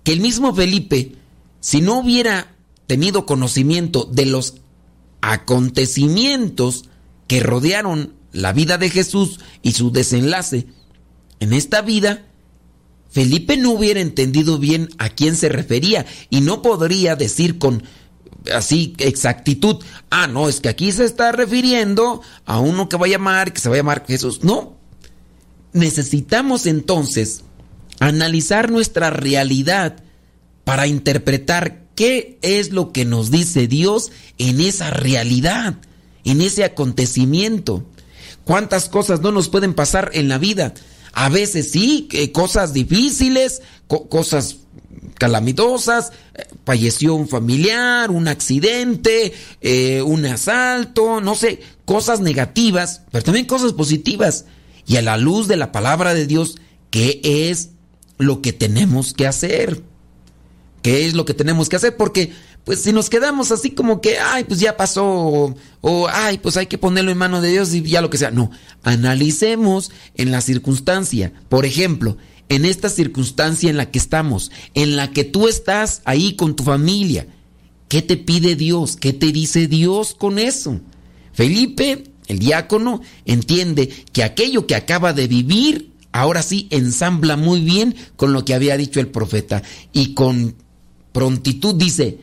[0.05, 1.13] que el mismo Felipe,
[1.61, 2.55] si no hubiera
[2.87, 4.55] tenido conocimiento de los
[5.21, 6.89] acontecimientos
[7.27, 10.67] que rodearon la vida de Jesús y su desenlace
[11.41, 12.27] en esta vida,
[13.11, 17.85] Felipe no hubiera entendido bien a quién se refería y no podría decir con
[18.53, 23.11] así exactitud, ah, no, es que aquí se está refiriendo a uno que va a
[23.11, 24.43] llamar, que se va a llamar Jesús.
[24.43, 24.77] No.
[25.73, 27.43] Necesitamos entonces
[28.01, 30.03] analizar nuestra realidad
[30.65, 35.77] para interpretar qué es lo que nos dice Dios en esa realidad,
[36.25, 37.85] en ese acontecimiento.
[38.45, 40.75] ¿Cuántas cosas no nos pueden pasar en la vida?
[41.13, 44.57] A veces sí, cosas difíciles, cosas
[45.19, 53.25] calamitosas, eh, falleció un familiar, un accidente, eh, un asalto, no sé, cosas negativas, pero
[53.25, 54.47] también cosas positivas.
[54.87, 56.57] Y a la luz de la palabra de Dios,
[56.91, 57.71] ¿qué es
[58.19, 59.83] lo que tenemos que hacer?
[60.83, 61.97] ¿Qué es lo que tenemos que hacer?
[61.97, 62.33] Porque
[62.65, 66.67] pues si nos quedamos así como que, ay, pues ya pasó, o, ay, pues hay
[66.67, 68.31] que ponerlo en manos de Dios y ya lo que sea.
[68.31, 68.51] No,
[68.83, 71.33] analicemos en la circunstancia.
[71.51, 72.17] Por ejemplo,
[72.49, 76.65] en esta circunstancia en la que estamos, en la que tú estás ahí con tu
[76.65, 77.27] familia,
[77.89, 78.97] ¿qué te pide Dios?
[78.97, 80.81] ¿Qué te dice Dios con eso?
[81.35, 87.95] Felipe, el diácono, entiende que aquello que acaba de vivir, ahora sí ensambla muy bien
[88.17, 89.63] con lo que había dicho el profeta
[89.93, 90.55] y con
[91.13, 92.21] prontitud dice,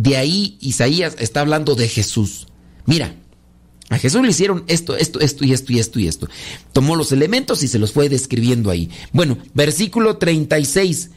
[0.00, 2.46] de ahí Isaías está hablando de Jesús.
[2.86, 3.14] Mira,
[3.90, 6.28] A Jesús le hicieron esto, esto, esto y esto y esto y esto.
[6.72, 8.88] Tomó los elementos y se los fue describiendo ahí.
[9.12, 11.10] Bueno, versículo 36.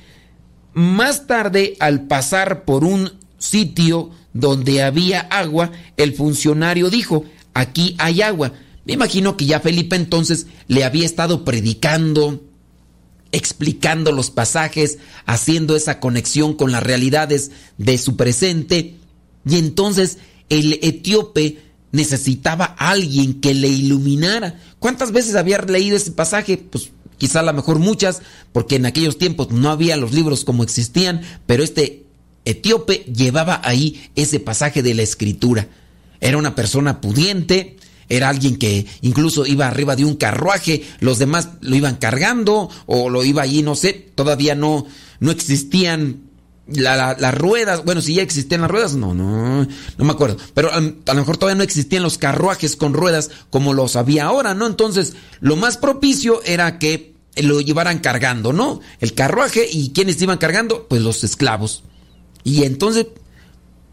[0.74, 8.24] Más tarde, al pasar por un sitio donde había agua, el funcionario dijo, aquí hay
[8.24, 8.54] agua.
[8.86, 12.42] Me imagino que ya Felipe entonces le había estado predicando,
[13.34, 18.96] explicando los pasajes, haciendo esa conexión con las realidades de su presente.
[19.46, 21.60] Y entonces el etíope
[21.92, 24.60] necesitaba a alguien que le iluminara.
[24.80, 26.58] ¿Cuántas veces había leído ese pasaje?
[26.58, 28.22] Pues quizá a lo mejor muchas,
[28.52, 32.06] porque en aquellos tiempos no había los libros como existían, pero este
[32.46, 35.68] etíope llevaba ahí ese pasaje de la escritura.
[36.20, 37.78] Era una persona pudiente,
[38.16, 43.10] era alguien que incluso iba arriba de un carruaje, los demás lo iban cargando o
[43.10, 44.86] lo iba allí, no sé, todavía no,
[45.20, 46.22] no existían
[46.68, 49.64] las ruedas, bueno, si ya existían las ruedas, no, no,
[49.98, 53.32] no me acuerdo, pero a, a, lo mejor todavía no existían los carruajes con ruedas
[53.50, 54.68] como los había ahora, ¿no?
[54.68, 58.80] Entonces, lo más propicio era que lo llevaran cargando, ¿no?
[59.00, 61.84] El carruaje y quienes iban cargando, pues los esclavos.
[62.44, 63.08] Y entonces,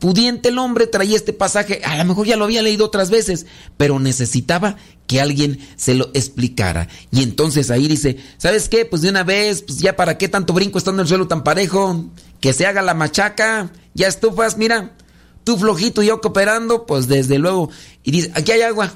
[0.01, 3.47] pudiente el hombre traía este pasaje, a lo mejor ya lo había leído otras veces,
[3.77, 4.77] pero necesitaba
[5.07, 6.89] que alguien se lo explicara.
[7.13, 8.85] Y entonces ahí dice, ¿sabes qué?
[8.85, 11.45] Pues de una vez, pues ya para qué tanto brinco estando en el suelo tan
[11.45, 12.07] parejo,
[12.41, 14.97] que se haga la machaca, ya estufas, mira,
[15.45, 17.71] tú flojito y yo cooperando, pues desde luego.
[18.03, 18.95] Y dice, aquí hay agua,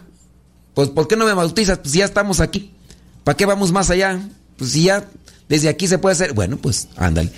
[0.72, 1.78] pues ¿por qué no me bautizas?
[1.78, 2.72] Pues ya estamos aquí,
[3.24, 4.26] ¿para qué vamos más allá?
[4.57, 5.07] Pues si ya
[5.50, 7.30] desde aquí se puede hacer, bueno, pues ándale.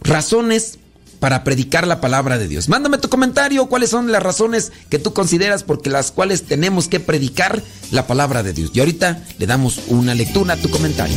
[0.00, 0.78] Razones
[1.18, 2.68] para predicar la palabra de Dios.
[2.68, 7.00] Mándame tu comentario, cuáles son las razones que tú consideras porque las cuales tenemos que
[7.00, 8.70] predicar la palabra de Dios.
[8.74, 11.16] Y ahorita le damos una lectura a tu comentario.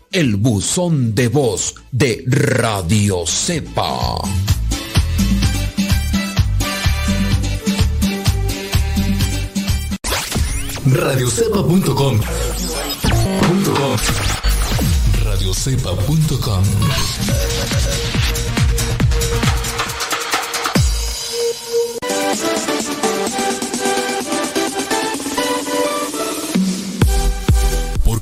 [0.11, 4.19] el buzón de voz de Radio Cepa.
[10.85, 12.19] Radiocepa.com
[15.23, 16.63] Radiocepa.com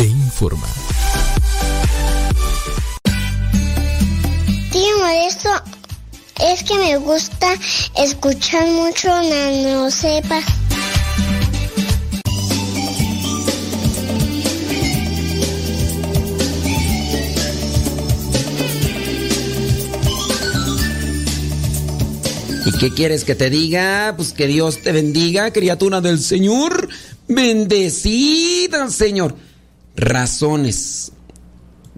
[0.00, 0.66] e informa.
[4.72, 5.50] Tío Modesto,
[6.40, 7.48] es que me gusta
[7.98, 10.40] escuchar mucho Nano Cepa.
[22.64, 24.14] ¿Y qué quieres que te diga?
[24.16, 26.88] Pues que Dios te bendiga, criatura del Señor.
[27.28, 29.49] Bendecida, Señor.
[30.00, 31.12] Razones.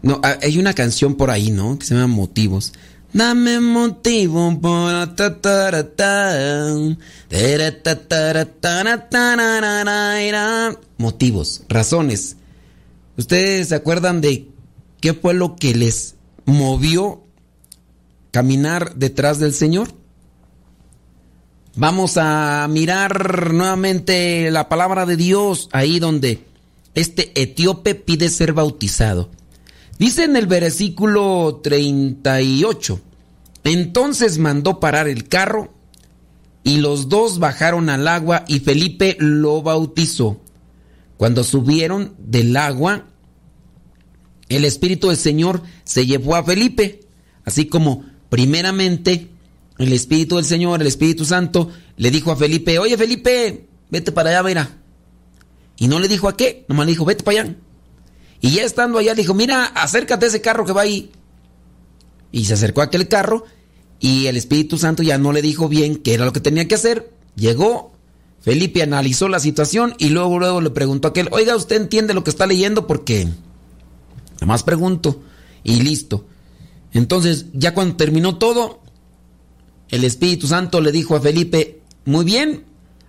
[0.03, 1.79] No, hay una canción por ahí, ¿no?
[1.79, 2.73] Que se llama Motivos.
[3.13, 5.13] Dame motivo para
[10.97, 12.37] Motivos, razones.
[13.19, 14.49] ¿Ustedes se acuerdan de
[15.01, 16.15] qué fue lo que les
[16.47, 17.23] movió
[18.31, 19.89] caminar detrás del Señor?
[21.77, 26.45] Vamos a mirar nuevamente la palabra de Dios ahí donde
[26.95, 29.31] este etíope pide ser bautizado.
[29.99, 33.01] Dice en el versículo 38,
[33.65, 35.73] entonces mandó parar el carro
[36.65, 40.41] y los dos bajaron al agua y Felipe lo bautizó.
[41.17, 43.07] cuando subieron del agua,
[44.49, 47.01] el Espíritu del Señor se llevó a Felipe,
[47.45, 49.29] así como primeramente
[49.79, 54.31] el Espíritu del Señor, el Espíritu Santo, le dijo a Felipe, oye Felipe, vete para
[54.31, 54.82] allá, mira.
[55.83, 57.57] Y no le dijo a qué, nomás le dijo, vete para allá.
[58.41, 61.11] Y ya estando allá, dijo, mira, acércate a ese carro que va ahí.
[62.31, 63.47] Y se acercó a aquel carro
[63.99, 66.77] y el Espíritu Santo ya no le dijo bien qué era lo que tenía que
[66.77, 67.13] hacer.
[67.35, 67.91] Llegó,
[68.41, 72.23] Felipe analizó la situación y luego, luego le preguntó a aquel, oiga, ¿usted entiende lo
[72.23, 72.87] que está leyendo?
[72.87, 75.21] Porque, nada más pregunto.
[75.65, 76.27] Y listo.
[76.93, 78.83] Entonces, ya cuando terminó todo,
[79.89, 82.67] el Espíritu Santo le dijo a Felipe, muy bien,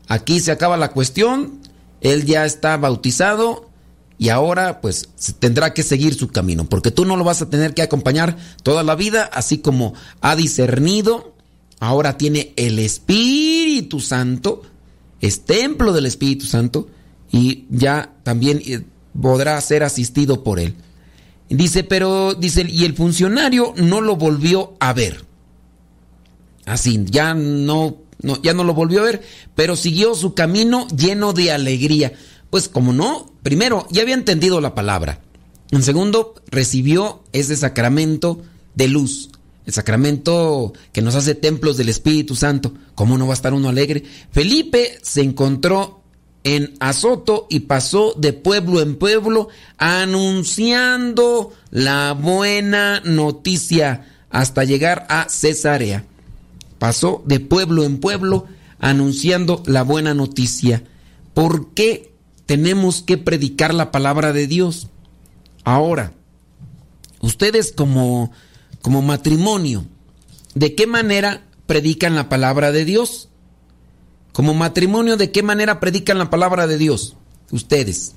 [0.07, 1.61] aquí se acaba la cuestión,
[2.03, 3.69] él ya está bautizado
[4.19, 7.73] y ahora pues tendrá que seguir su camino, porque tú no lo vas a tener
[7.73, 11.33] que acompañar toda la vida, así como ha discernido,
[11.79, 14.61] ahora tiene el Espíritu Santo,
[15.19, 16.87] es templo del Espíritu Santo
[17.31, 18.83] y ya también eh,
[19.19, 20.75] podrá ser asistido por él.
[21.49, 25.25] Dice, pero dice, y el funcionario no lo volvió a ver.
[26.65, 29.21] Así, ya no, no, ya no lo volvió a ver,
[29.53, 32.13] pero siguió su camino lleno de alegría.
[32.49, 35.19] Pues como no, primero, ya había entendido la palabra.
[35.71, 38.41] En segundo, recibió ese sacramento
[38.75, 39.29] de luz.
[39.65, 42.73] El sacramento que nos hace templos del Espíritu Santo.
[42.95, 44.03] ¿Cómo no va a estar uno alegre?
[44.31, 46.01] Felipe se encontró
[46.43, 55.27] en Azoto y pasó de pueblo en pueblo anunciando la buena noticia hasta llegar a
[55.29, 56.05] Cesarea
[56.83, 58.45] pasó de pueblo en pueblo
[58.77, 60.83] anunciando la buena noticia.
[61.33, 62.13] ¿Por qué
[62.45, 64.89] tenemos que predicar la palabra de Dios?
[65.63, 66.11] Ahora,
[67.21, 68.33] ustedes como,
[68.81, 69.85] como matrimonio,
[70.55, 73.29] ¿de qué manera predican la palabra de Dios?
[74.33, 77.15] Como matrimonio, ¿de qué manera predican la palabra de Dios?
[77.51, 78.13] Ustedes.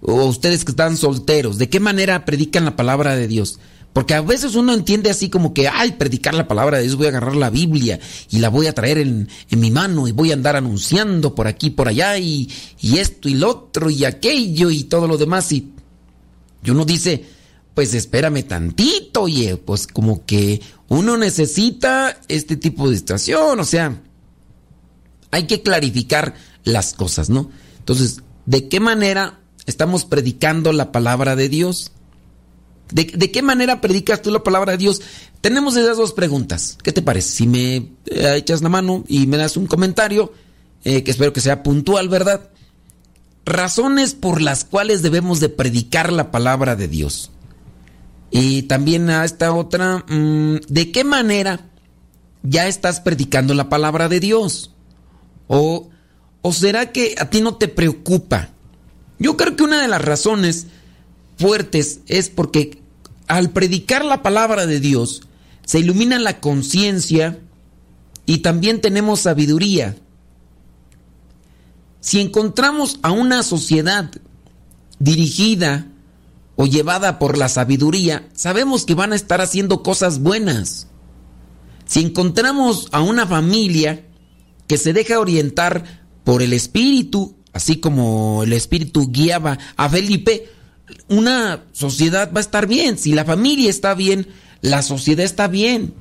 [0.00, 3.58] O ustedes que están solteros, ¿de qué manera predican la palabra de Dios?
[3.96, 7.06] Porque a veces uno entiende así como que, ay, predicar la palabra de Dios, voy
[7.06, 10.34] a agarrar la Biblia y la voy a traer en, mi mano y voy a
[10.34, 12.46] andar anunciando por aquí, por allá y,
[12.78, 15.50] y, esto y lo otro y aquello y todo lo demás.
[15.52, 15.72] Y,
[16.62, 17.24] y uno dice,
[17.72, 23.98] pues espérame tantito, oye, pues como que uno necesita este tipo de situación, o sea,
[25.30, 26.34] hay que clarificar
[26.64, 27.50] las cosas, ¿no?
[27.78, 31.92] Entonces, ¿de qué manera estamos predicando la palabra de Dios?
[32.92, 35.02] ¿De, qué manera predicas tú la palabra de Dios?
[35.40, 36.78] Tenemos esas dos preguntas.
[36.82, 37.30] ¿Qué te parece?
[37.30, 40.32] Si me eh, echas la mano y me das un comentario,
[40.84, 42.50] eh, que espero que sea puntual, ¿verdad?
[43.44, 47.30] Razones por las cuales debemos de predicar la palabra de Dios.
[48.30, 51.68] Y también a esta otra, mm, ¿de qué manera
[52.42, 54.72] ya estás predicando la palabra de Dios?
[55.48, 55.88] ¿O,
[56.42, 58.50] ¿O será que a ti no te preocupa?
[59.18, 60.66] Yo creo que una de las razones
[61.36, 62.82] fuertes es porque
[63.26, 65.22] al predicar la palabra de Dios
[65.64, 67.40] se ilumina la conciencia
[68.24, 69.96] y también tenemos sabiduría.
[72.00, 74.10] Si encontramos a una sociedad
[74.98, 75.88] dirigida
[76.54, 80.86] o llevada por la sabiduría, sabemos que van a estar haciendo cosas buenas.
[81.84, 84.04] Si encontramos a una familia
[84.66, 90.48] que se deja orientar por el Espíritu, así como el Espíritu guiaba a Felipe,
[91.08, 92.98] una sociedad va a estar bien.
[92.98, 94.28] Si la familia está bien,
[94.60, 95.94] la sociedad está bien.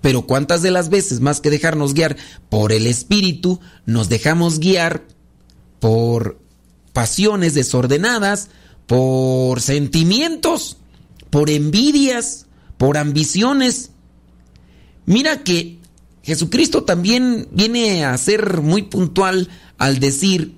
[0.00, 2.16] Pero cuántas de las veces, más que dejarnos guiar
[2.48, 5.04] por el espíritu, nos dejamos guiar
[5.78, 6.38] por
[6.92, 8.48] pasiones desordenadas,
[8.86, 10.78] por sentimientos,
[11.28, 12.46] por envidias,
[12.78, 13.90] por ambiciones.
[15.06, 15.78] Mira que
[16.22, 19.48] Jesucristo también viene a ser muy puntual
[19.78, 20.54] al decir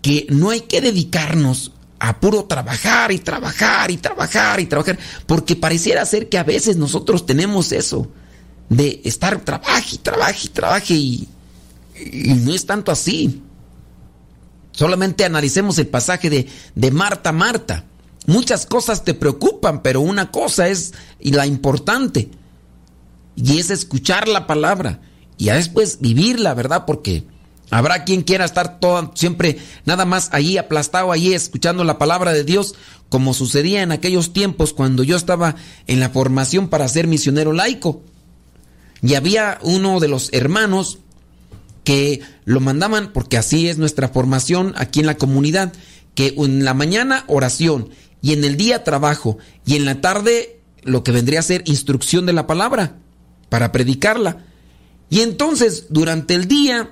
[0.00, 1.72] que no hay que dedicarnos
[2.04, 6.76] a puro trabajar y trabajar y trabajar y trabajar, porque pareciera ser que a veces
[6.76, 8.08] nosotros tenemos eso,
[8.68, 11.28] de estar trabaje y trabaje y trabaje y,
[12.40, 13.40] no es tanto así.
[14.72, 17.84] Solamente analicemos el pasaje de, de Marta, Marta.
[18.26, 22.32] Muchas cosas te preocupan, pero una cosa es y la importante,
[23.36, 25.00] y es escuchar la palabra
[25.38, 26.84] y después vivirla, ¿verdad?
[26.84, 27.24] Porque
[27.72, 29.56] Habrá quien quiera estar todo, siempre
[29.86, 32.74] nada más allí aplastado, allí escuchando la palabra de Dios,
[33.08, 35.56] como sucedía en aquellos tiempos cuando yo estaba
[35.86, 38.02] en la formación para ser misionero laico.
[39.00, 40.98] Y había uno de los hermanos
[41.82, 45.72] que lo mandaban, porque así es nuestra formación aquí en la comunidad,
[46.14, 47.88] que en la mañana oración
[48.20, 52.26] y en el día trabajo y en la tarde lo que vendría a ser instrucción
[52.26, 52.98] de la palabra
[53.48, 54.44] para predicarla.
[55.08, 56.90] Y entonces durante el día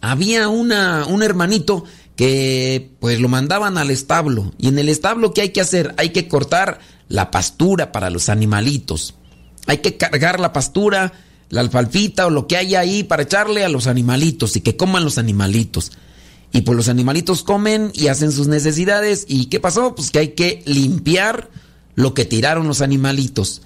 [0.00, 1.84] había una, un hermanito
[2.16, 4.52] que pues lo mandaban al establo.
[4.58, 5.94] Y en el establo, ¿qué hay que hacer?
[5.98, 9.14] Hay que cortar la pastura para los animalitos.
[9.66, 11.12] Hay que cargar la pastura,
[11.50, 15.04] la alfalfita o lo que haya ahí para echarle a los animalitos y que coman
[15.04, 15.92] los animalitos.
[16.52, 19.24] Y pues los animalitos comen y hacen sus necesidades.
[19.28, 19.94] ¿Y qué pasó?
[19.94, 21.50] Pues que hay que limpiar
[21.94, 23.62] lo que tiraron los animalitos.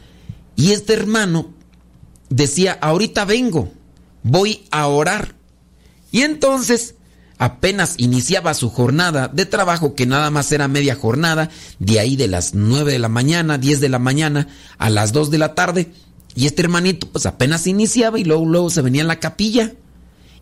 [0.57, 1.51] Y este hermano
[2.28, 3.72] decía, ahorita vengo,
[4.22, 5.37] voy a orar.
[6.13, 6.95] Y entonces
[7.39, 11.51] apenas iniciaba su jornada de trabajo, que nada más era media jornada,
[11.81, 14.47] de ahí de las 9 de la mañana, 10 de la mañana
[14.79, 15.93] a las 2 de la tarde.
[16.37, 19.73] Y este hermanito pues apenas iniciaba y luego, luego se venía a la capilla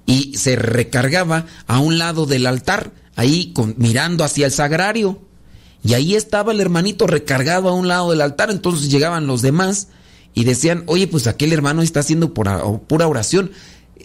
[0.04, 5.22] y se recargaba a un lado del altar, ahí con, mirando hacia el sagrario.
[5.82, 9.88] Y ahí estaba el hermanito recargado a un lado del altar, entonces llegaban los demás
[10.34, 13.52] y decían, oye, pues aquel hermano está haciendo pura, pura oración.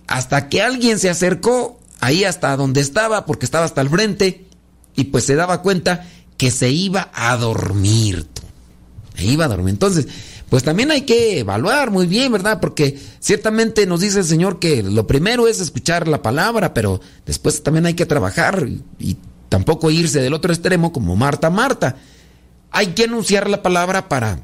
[0.08, 4.46] Hasta que alguien se acercó ahí hasta donde estaba, porque estaba hasta el frente,
[4.96, 8.28] y pues se daba cuenta que se iba a dormir.
[9.16, 9.70] Se iba a dormir.
[9.70, 10.08] Entonces,
[10.50, 12.60] pues también hay que evaluar muy bien, ¿verdad?
[12.60, 17.64] Porque ciertamente nos dice el Señor que lo primero es escuchar la palabra, pero después
[17.64, 18.68] también hay que trabajar
[19.00, 19.18] y,
[19.50, 21.96] tampoco irse del otro extremo como Marta, Marta.
[22.72, 24.40] Hay que anunciar la palabra para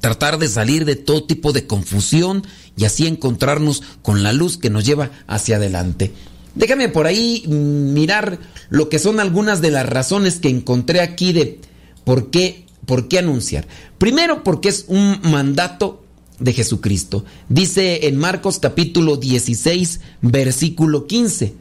[0.00, 2.44] tratar de salir de todo tipo de confusión
[2.76, 6.12] y así encontrarnos con la luz que nos lleva hacia adelante.
[6.54, 8.38] Déjame por ahí mirar
[8.68, 11.60] lo que son algunas de las razones que encontré aquí de
[12.04, 13.66] por qué, por qué anunciar.
[13.98, 16.02] Primero, porque es un mandato
[16.38, 17.24] de Jesucristo.
[17.48, 21.54] Dice en Marcos capítulo 16, versículo 15,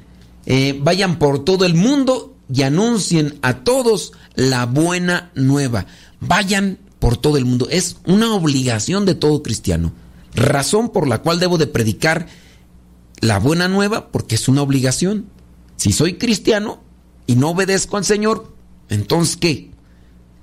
[0.46, 5.86] eh, vayan por todo el mundo y anuncien a todos la buena nueva.
[6.20, 7.68] Vayan por todo el mundo.
[7.72, 9.92] Es una obligación de todo cristiano.
[10.36, 12.28] Razón por la cual debo de predicar
[13.20, 15.26] la buena nueva porque es una obligación.
[15.78, 16.80] Si soy cristiano
[17.26, 18.54] y no obedezco al Señor,
[18.88, 19.72] entonces ¿qué?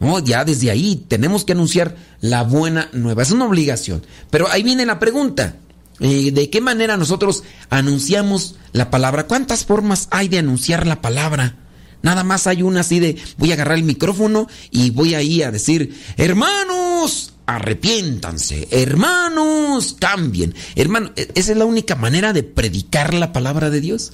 [0.00, 3.22] No, ya desde ahí tenemos que anunciar la buena nueva.
[3.22, 4.04] Es una obligación.
[4.28, 5.56] Pero ahí viene la pregunta.
[6.00, 9.28] Eh, ¿De qué manera nosotros anunciamos la palabra?
[9.28, 11.54] ¿Cuántas formas hay de anunciar la palabra?
[12.02, 15.50] Nada más hay una así de voy a agarrar el micrófono y voy ahí a
[15.50, 20.54] decir, hermanos, arrepiéntanse, hermanos, cambien.
[20.76, 24.12] Hermano, ¿e-, ¿esa es la única manera de predicar la palabra de Dios?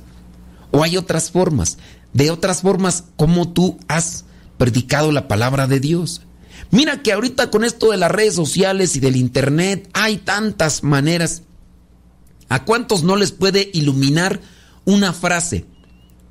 [0.71, 1.79] ¿O hay otras formas?
[2.13, 4.25] De otras formas, ¿cómo tú has
[4.57, 6.23] predicado la palabra de Dios?
[6.71, 11.43] Mira que ahorita con esto de las redes sociales y del internet hay tantas maneras.
[12.49, 14.41] ¿A cuántos no les puede iluminar
[14.85, 15.67] una frase?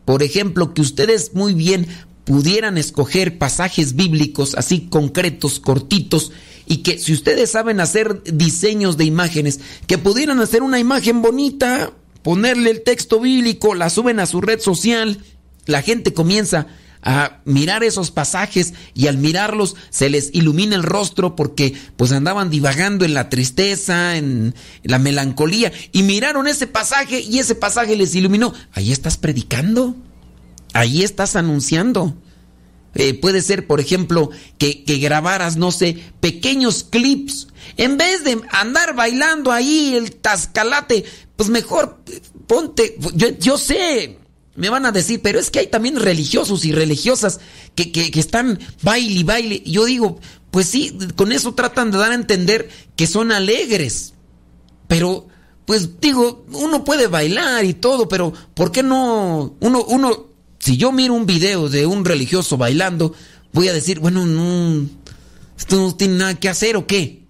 [0.06, 1.88] Por ejemplo, que ustedes muy bien
[2.26, 6.32] pudieran escoger pasajes bíblicos así concretos, cortitos,
[6.66, 11.92] y que si ustedes saben hacer diseños de imágenes, que pudieran hacer una imagen bonita,
[12.22, 15.20] ponerle el texto bíblico, la suben a su red social,
[15.66, 16.68] la gente comienza
[17.04, 22.50] a mirar esos pasajes y al mirarlos se les ilumina el rostro porque pues andaban
[22.50, 28.16] divagando en la tristeza, en la melancolía y miraron ese pasaje y ese pasaje les
[28.16, 28.54] iluminó.
[28.72, 29.96] Ahí estás predicando,
[30.74, 32.16] ahí estás anunciando.
[32.96, 34.30] Eh, puede ser, por ejemplo,
[34.60, 37.48] que, que, grabaras, no sé, pequeños clips.
[37.76, 41.04] En vez de andar bailando ahí el tascalate,
[41.36, 44.20] pues mejor eh, ponte, yo, yo sé,
[44.56, 47.40] me van a decir, pero es que hay también religiosos y religiosas
[47.76, 49.64] que, que, que están baile y baile.
[49.66, 50.20] Yo digo,
[50.52, 54.14] pues sí, con eso tratan de dar a entender que son alegres.
[54.88, 55.28] Pero,
[55.66, 59.56] pues digo, uno puede bailar y todo, pero ¿por qué no?
[59.60, 60.28] Uno, uno
[60.60, 63.14] si yo miro un video de un religioso bailando,
[63.52, 64.88] voy a decir, bueno, no,
[65.58, 67.23] esto no tiene nada que hacer o qué.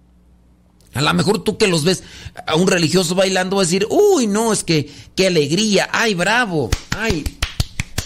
[0.93, 2.03] A lo mejor tú que los ves
[2.45, 6.69] a un religioso bailando vas a decir, uy, no, es que qué alegría, ay, bravo,
[6.91, 7.23] ay,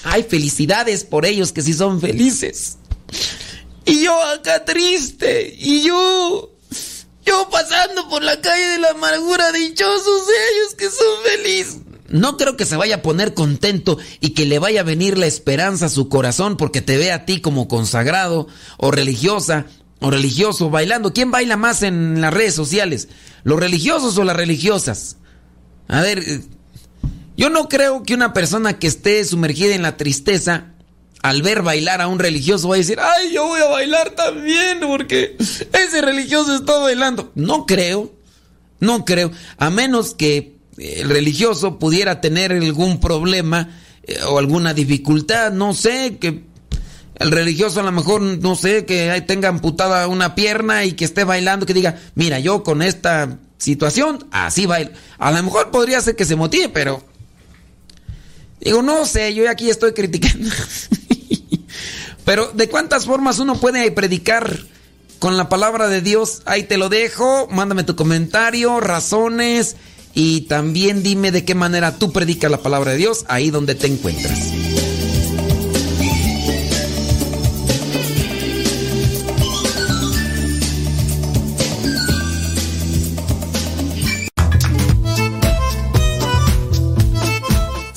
[0.03, 2.77] ay, felicidades por ellos que sí son felices.
[3.85, 6.51] Y yo acá triste, y yo,
[7.25, 11.77] yo pasando por la calle de la amargura, dichosos ellos que son felices
[12.09, 15.25] no creo que se vaya a poner contento y que le vaya a venir la
[15.25, 19.65] esperanza a su corazón porque te ve a ti como consagrado o religiosa
[19.99, 21.13] o religioso bailando.
[21.13, 23.07] ¿Quién baila más en las redes sociales?
[23.43, 25.17] ¿Los religiosos o las religiosas?
[25.87, 26.41] A ver, eh,
[27.35, 30.73] yo no creo que una persona que esté sumergida en la tristeza
[31.21, 34.79] al ver bailar a un religioso va a decir, ay, yo voy a bailar también
[34.81, 37.31] porque ese religioso está bailando.
[37.35, 38.13] No creo,
[38.79, 43.69] no creo, a menos que el religioso pudiera tener algún problema
[44.03, 46.43] eh, o alguna dificultad, no sé, que
[47.19, 51.23] el religioso a lo mejor, no sé, que tenga amputada una pierna y que esté
[51.23, 54.91] bailando, que diga, mira, yo con esta situación, así bailo.
[55.17, 57.03] A lo mejor podría ser que se motive, pero
[58.59, 60.49] Digo, no sé, yo aquí estoy criticando.
[62.25, 64.59] Pero ¿de cuántas formas uno puede predicar
[65.19, 66.41] con la palabra de Dios?
[66.45, 69.77] Ahí te lo dejo, mándame tu comentario, razones
[70.13, 73.87] y también dime de qué manera tú predicas la palabra de Dios ahí donde te
[73.87, 74.66] encuentras.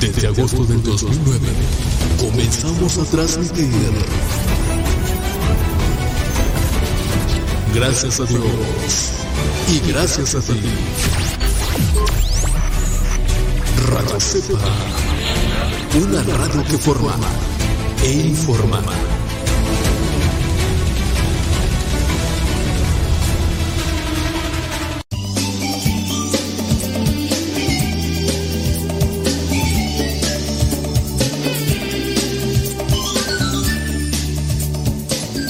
[0.00, 1.48] Desde agosto del 2009
[2.18, 3.68] comenzamos a transmitir.
[7.74, 9.12] Gracias a Dios
[9.68, 10.60] y gracias a ti.
[13.90, 15.17] Radio Cepa
[15.96, 17.16] una radio que forma
[18.04, 18.82] e informa.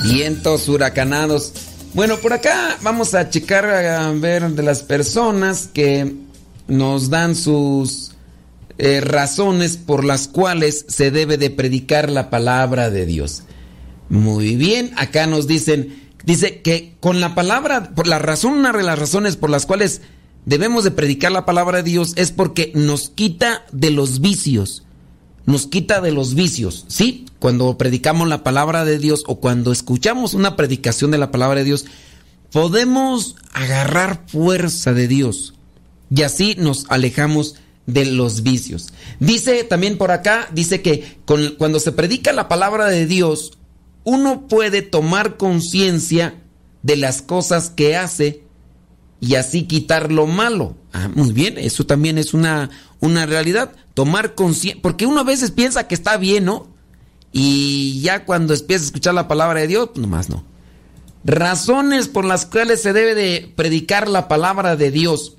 [0.05, 1.53] Vientos huracanados.
[1.95, 6.14] Bueno, por acá vamos a checar a ver de las personas que
[6.68, 8.08] nos dan sus
[8.79, 13.43] eh, razones por las cuales se debe de predicar la palabra de Dios.
[14.09, 18.85] Muy bien, acá nos dicen, dice que con la palabra, por la razón, una de
[18.85, 20.01] las razones por las cuales
[20.47, 24.85] debemos de predicar la palabra de Dios es porque nos quita de los vicios,
[25.45, 27.26] nos quita de los vicios, ¿sí?
[27.41, 31.64] Cuando predicamos la palabra de Dios o cuando escuchamos una predicación de la palabra de
[31.64, 31.85] Dios,
[32.53, 35.55] podemos agarrar fuerza de Dios
[36.14, 38.93] y así nos alejamos de los vicios.
[39.18, 43.59] Dice también por acá, dice que cuando se predica la palabra de Dios,
[44.05, 46.43] uno puede tomar conciencia
[46.82, 48.43] de las cosas que hace
[49.20, 50.76] y así quitar lo malo.
[50.93, 52.70] Ah, muy bien, eso también es una,
[53.01, 53.72] una realidad.
[53.95, 56.68] Tomar conciencia, porque uno a veces piensa que está bien, ¿no?
[57.32, 60.45] Y ya cuando empieza a escuchar la palabra de Dios, pues nomás no.
[61.24, 65.38] Razones por las cuales se debe de predicar la palabra de Dios.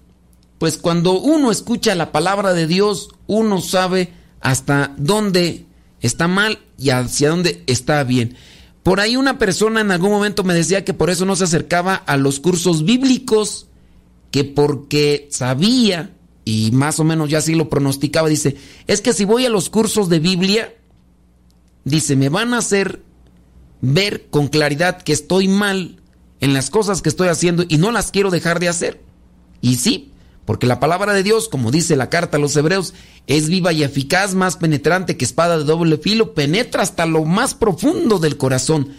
[0.59, 5.65] Pues cuando uno escucha la palabra de Dios, uno sabe hasta dónde
[6.01, 8.35] está mal y hacia dónde está bien.
[8.83, 11.95] Por ahí una persona en algún momento me decía que por eso no se acercaba
[11.95, 13.67] a los cursos bíblicos,
[14.31, 19.25] que porque sabía, y más o menos ya así lo pronosticaba, dice, es que si
[19.25, 20.75] voy a los cursos de Biblia,
[21.85, 23.01] dice, me van a hacer
[23.81, 26.01] ver con claridad que estoy mal
[26.41, 29.01] en las cosas que estoy haciendo y no las quiero dejar de hacer.
[29.61, 30.08] Y sí,
[30.49, 32.95] porque la palabra de Dios, como dice la carta a los hebreos,
[33.27, 37.53] es viva y eficaz, más penetrante que espada de doble filo, penetra hasta lo más
[37.53, 38.89] profundo del corazón.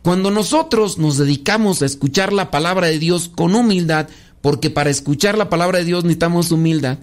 [0.00, 4.08] Cuando nosotros nos dedicamos a escuchar la palabra de Dios con humildad,
[4.40, 6.96] porque para escuchar la palabra de Dios necesitamos humildad,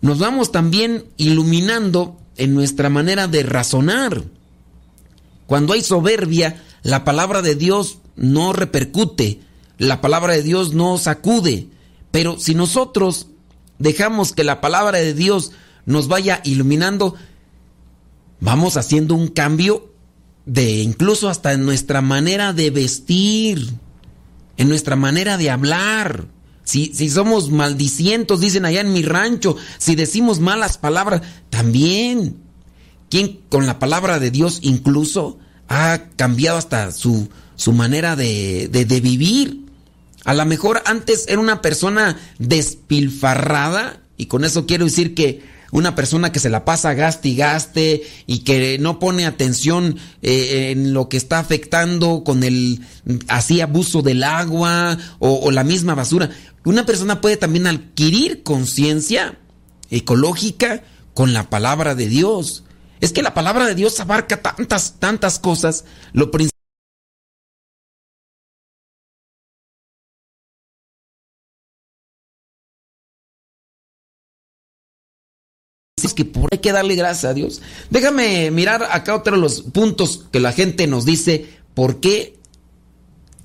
[0.00, 4.22] nos vamos también iluminando en nuestra manera de razonar.
[5.46, 9.40] Cuando hay soberbia, la palabra de Dios no repercute,
[9.76, 11.68] la palabra de Dios no sacude,
[12.16, 13.26] pero si nosotros
[13.78, 15.52] dejamos que la palabra de Dios
[15.84, 17.14] nos vaya iluminando,
[18.40, 19.92] vamos haciendo un cambio
[20.46, 23.68] de incluso hasta en nuestra manera de vestir,
[24.56, 26.24] en nuestra manera de hablar.
[26.64, 32.38] Si, si somos maldicientos, dicen allá en mi rancho, si decimos malas palabras, también.
[33.10, 35.38] ¿Quién con la palabra de Dios incluso
[35.68, 39.65] ha cambiado hasta su, su manera de, de, de vivir?
[40.26, 45.94] A lo mejor antes era una persona despilfarrada Y con eso quiero decir que una
[45.94, 50.94] persona que se la pasa gaste y gaste y que no pone atención eh, en
[50.94, 52.80] lo que está afectando con el
[53.28, 56.30] así abuso del agua o, o la misma basura.
[56.64, 59.38] Una persona puede también adquirir conciencia
[59.90, 60.82] ecológica
[61.14, 62.64] con la palabra de Dios.
[63.00, 65.84] Es que la palabra de Dios abarca tantas, tantas cosas.
[66.12, 66.55] Lo principal
[76.16, 77.62] que por hay que darle gracias a Dios.
[77.90, 82.36] Déjame mirar acá otro de los puntos que la gente nos dice por qué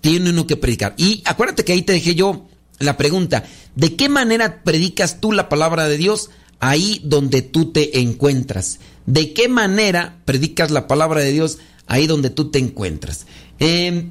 [0.02, 0.96] tiene uno que predicar.
[0.98, 2.48] Y acuérdate que ahí te dejé yo
[2.80, 3.44] la pregunta,
[3.76, 8.80] ¿de qué manera predicas tú la palabra de Dios ahí donde tú te encuentras?
[9.06, 13.28] ¿De qué manera predicas la palabra de Dios ahí donde tú te encuentras?
[13.60, 14.08] Eh,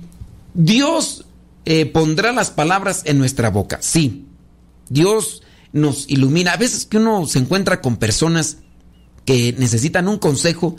[0.54, 1.24] Dios
[1.64, 4.26] eh, pondrá las palabras en nuestra boca, sí.
[4.88, 5.42] Dios
[5.72, 6.52] nos ilumina.
[6.52, 8.58] A veces que uno se encuentra con personas
[9.24, 10.76] que necesitan un consejo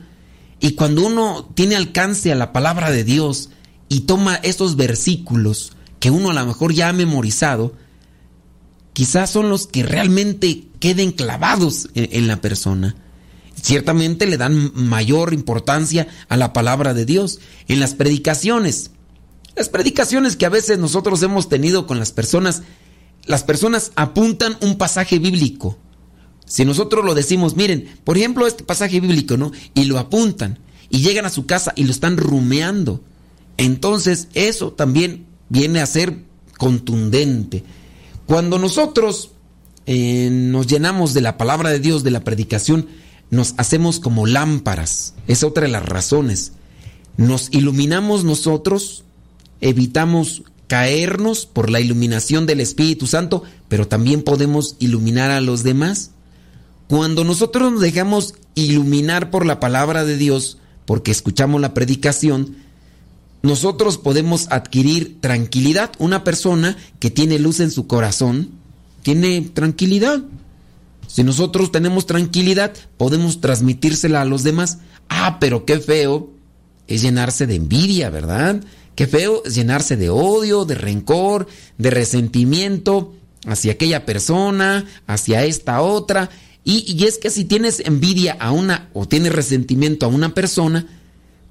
[0.60, 3.50] y cuando uno tiene alcance a la palabra de Dios
[3.90, 7.74] y toma esos versículos que uno a lo mejor ya ha memorizado,
[8.94, 12.96] quizás son los que realmente queden clavados en la persona.
[13.62, 17.40] Ciertamente le dan mayor importancia a la palabra de Dios.
[17.68, 18.92] En las predicaciones,
[19.56, 22.64] las predicaciones que a veces nosotros hemos tenido con las personas,
[23.26, 25.78] las personas apuntan un pasaje bíblico.
[26.46, 29.52] Si nosotros lo decimos, miren, por ejemplo, este pasaje bíblico, ¿no?
[29.74, 30.60] Y lo apuntan
[30.90, 33.02] y llegan a su casa y lo están rumeando.
[33.58, 36.24] Entonces, eso también viene a ser
[36.58, 37.64] contundente.
[38.26, 39.32] Cuando nosotros
[39.86, 42.88] eh, nos llenamos de la palabra de Dios, de la predicación,
[43.30, 45.16] nos hacemos como lámparas.
[45.28, 46.54] Es otra de las razones.
[47.18, 49.04] Nos iluminamos nosotros,
[49.62, 56.12] evitamos caernos por la iluminación del Espíritu Santo, pero también podemos iluminar a los demás.
[56.88, 62.56] Cuando nosotros nos dejamos iluminar por la palabra de Dios, porque escuchamos la predicación,
[63.42, 65.92] nosotros podemos adquirir tranquilidad.
[65.98, 68.52] Una persona que tiene luz en su corazón
[69.04, 70.22] tiene tranquilidad.
[71.06, 74.78] Si nosotros tenemos tranquilidad, podemos transmitírsela a los demás.
[75.10, 76.30] Ah, pero qué feo
[76.88, 78.64] es llenarse de envidia, ¿verdad?
[78.96, 83.14] Qué feo es llenarse de odio, de rencor, de resentimiento
[83.46, 86.30] hacia aquella persona, hacia esta otra.
[86.64, 90.86] Y, y, es que si tienes envidia a una o tienes resentimiento a una persona,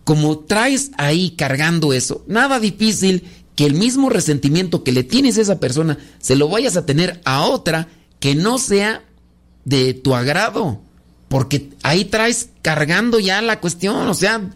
[0.05, 3.25] como traes ahí cargando eso, nada difícil
[3.57, 7.21] que el mismo resentimiento que le tienes a esa persona se lo vayas a tener
[7.25, 7.89] a otra
[8.21, 9.05] que no sea
[9.65, 10.81] de tu agrado.
[11.29, 14.51] Porque ahí traes cargando ya la cuestión, o sea,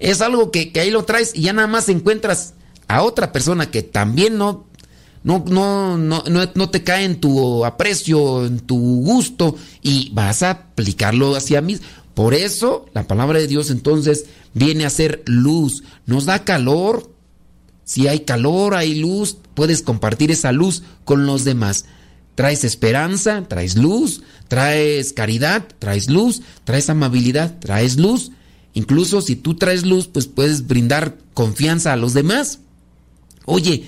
[0.00, 2.54] es algo que, que, ahí lo traes y ya nada más encuentras
[2.88, 4.66] a otra persona que también no,
[5.22, 10.50] no, no, no, no, te cae en tu aprecio, en tu gusto y vas a
[10.50, 11.78] aplicarlo hacia mí.
[12.14, 14.24] Por eso la palabra de Dios entonces
[14.54, 17.10] viene a ser luz, nos da calor.
[17.84, 21.84] Si hay calor, hay luz, puedes compartir esa luz con los demás.
[22.36, 28.30] Traes esperanza, traes luz, traes caridad, traes luz, traes amabilidad, traes luz.
[28.74, 32.60] Incluso si tú traes luz, pues puedes brindar confianza a los demás.
[33.44, 33.86] Oye,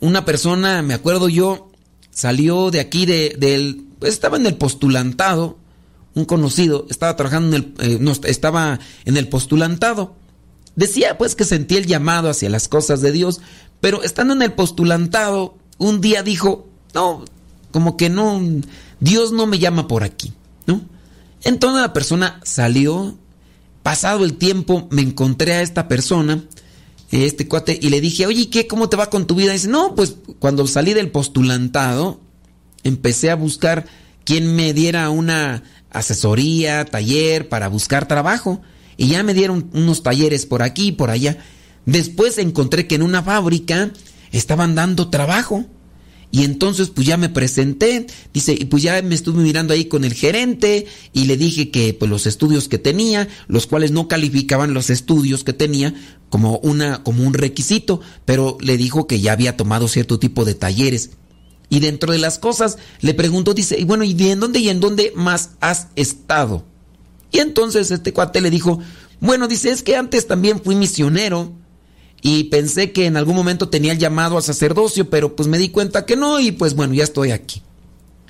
[0.00, 1.70] una persona, me acuerdo yo,
[2.10, 5.58] salió de aquí de, del, pues estaba en el postulantado,
[6.14, 10.16] un conocido, estaba trabajando en el, eh, no, estaba en el postulantado.
[10.74, 13.40] Decía pues que sentía el llamado hacia las cosas de Dios,
[13.80, 17.24] pero estando en el postulantado, un día dijo, no,
[17.70, 18.40] como que no,
[19.00, 20.32] Dios no me llama por aquí,
[20.66, 20.80] ¿no?
[21.42, 23.16] Entonces la persona salió,
[23.86, 26.42] pasado el tiempo me encontré a esta persona,
[27.12, 28.66] este cuate, y le dije, oye, ¿qué?
[28.66, 29.52] ¿Cómo te va con tu vida?
[29.52, 32.20] Dice, no, pues cuando salí del postulantado,
[32.82, 33.86] empecé a buscar
[34.24, 38.60] quien me diera una asesoría, taller para buscar trabajo.
[38.96, 41.38] Y ya me dieron unos talleres por aquí y por allá.
[41.84, 43.92] Después encontré que en una fábrica
[44.32, 45.64] estaban dando trabajo.
[46.36, 50.04] Y entonces pues ya me presenté, dice, y pues ya me estuve mirando ahí con
[50.04, 50.84] el gerente
[51.14, 55.44] y le dije que pues los estudios que tenía, los cuales no calificaban los estudios
[55.44, 55.94] que tenía
[56.28, 60.54] como una como un requisito, pero le dijo que ya había tomado cierto tipo de
[60.54, 61.12] talleres.
[61.70, 64.80] Y dentro de las cosas le preguntó, dice, y bueno, ¿y en dónde y en
[64.80, 66.66] dónde más has estado?
[67.32, 68.78] Y entonces este cuate le dijo,
[69.20, 71.54] bueno, dice, es que antes también fui misionero
[72.22, 75.68] y pensé que en algún momento tenía el llamado a sacerdocio, pero pues me di
[75.68, 77.62] cuenta que no y pues bueno, ya estoy aquí.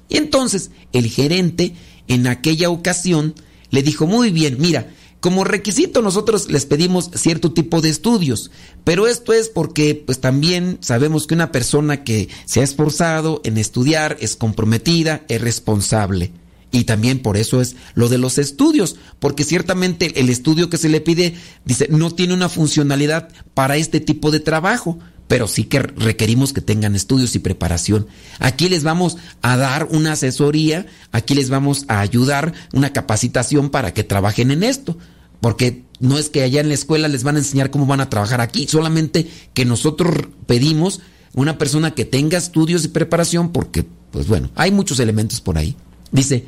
[0.09, 1.75] Y entonces el gerente
[2.09, 3.35] en aquella ocasión
[3.71, 8.51] le dijo, muy bien, mira, como requisito nosotros les pedimos cierto tipo de estudios,
[8.85, 13.59] pero esto es porque pues también sabemos que una persona que se ha esforzado en
[13.59, 16.33] estudiar es comprometida, es responsable.
[16.77, 20.91] Y también por eso es lo de los estudios, porque ciertamente el estudio que se
[20.91, 25.79] le pide, dice, no tiene una funcionalidad para este tipo de trabajo, pero sí que
[25.81, 28.09] requerimos que tengan estudios y preparación.
[28.41, 33.95] Aquí les vamos a dar una asesoría, aquí les vamos a ayudar, una capacitación para
[33.95, 34.99] que trabajen en esto,
[35.41, 38.11] porque no es que allá en la escuela les van a enseñar cómo van a
[38.11, 41.01] trabajar aquí, solamente que nosotros pedimos
[41.33, 45.75] una persona que tenga estudios y preparación, porque, pues bueno, hay muchos elementos por ahí.
[46.13, 46.45] Dice,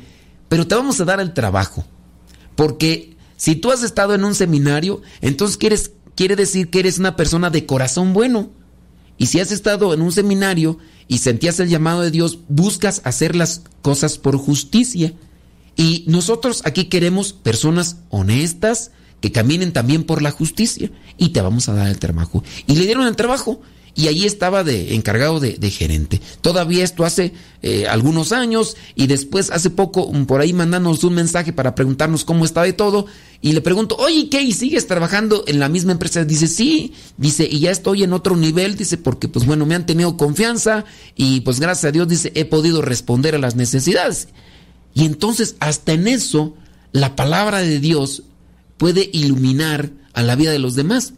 [0.49, 1.85] pero te vamos a dar el trabajo,
[2.55, 7.15] porque si tú has estado en un seminario, entonces quieres, quiere decir que eres una
[7.15, 8.49] persona de corazón bueno.
[9.17, 10.77] Y si has estado en un seminario
[11.07, 15.13] y sentías el llamado de Dios, buscas hacer las cosas por justicia.
[15.77, 18.91] Y nosotros aquí queremos personas honestas
[19.21, 20.91] que caminen también por la justicia.
[21.17, 22.43] Y te vamos a dar el trabajo.
[22.67, 23.61] Y le dieron el trabajo
[23.99, 26.21] y allí estaba de encargado de, gerente.
[26.39, 31.15] Todavía esto hace eh, algunos años y después hace poco mm, por ahí mandándonos un
[31.15, 33.07] mensaje para preguntarnos cómo estaba y todo
[33.41, 34.41] y le pregunto, oye, ¿qué?
[34.41, 36.23] ¿Y sigues trabajando en la misma empresa?
[36.23, 39.85] Dice, sí, dice, y ya estoy en otro nivel, dice, porque pues bueno, me han
[39.85, 40.85] tenido confianza
[41.17, 44.29] y pues gracias a Dios, dice, he podido responder a las necesidades.
[44.93, 46.55] Y entonces hasta en eso
[46.93, 48.23] la palabra de Dios
[48.77, 51.15] puede iluminar a la vida de los demás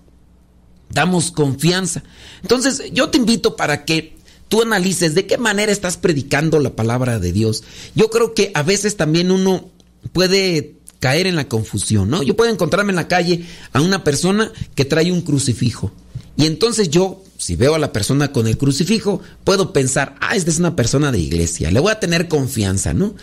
[0.94, 2.04] damos confianza.
[2.42, 4.18] Entonces, yo te invito para que
[4.50, 7.64] tú analices de qué manera estás predicando la palabra de Dios.
[7.96, 9.70] Yo creo que a veces también uno
[10.12, 12.22] puede caer en la confusión, ¿no?
[12.22, 15.92] Yo puedo encontrarme en la calle a una persona que trae un crucifijo.
[16.38, 20.52] Y entonces yo, si veo a la persona con el crucifijo, puedo pensar, ah, esta
[20.52, 23.16] es una persona de iglesia, le voy a tener confianza, ¿no?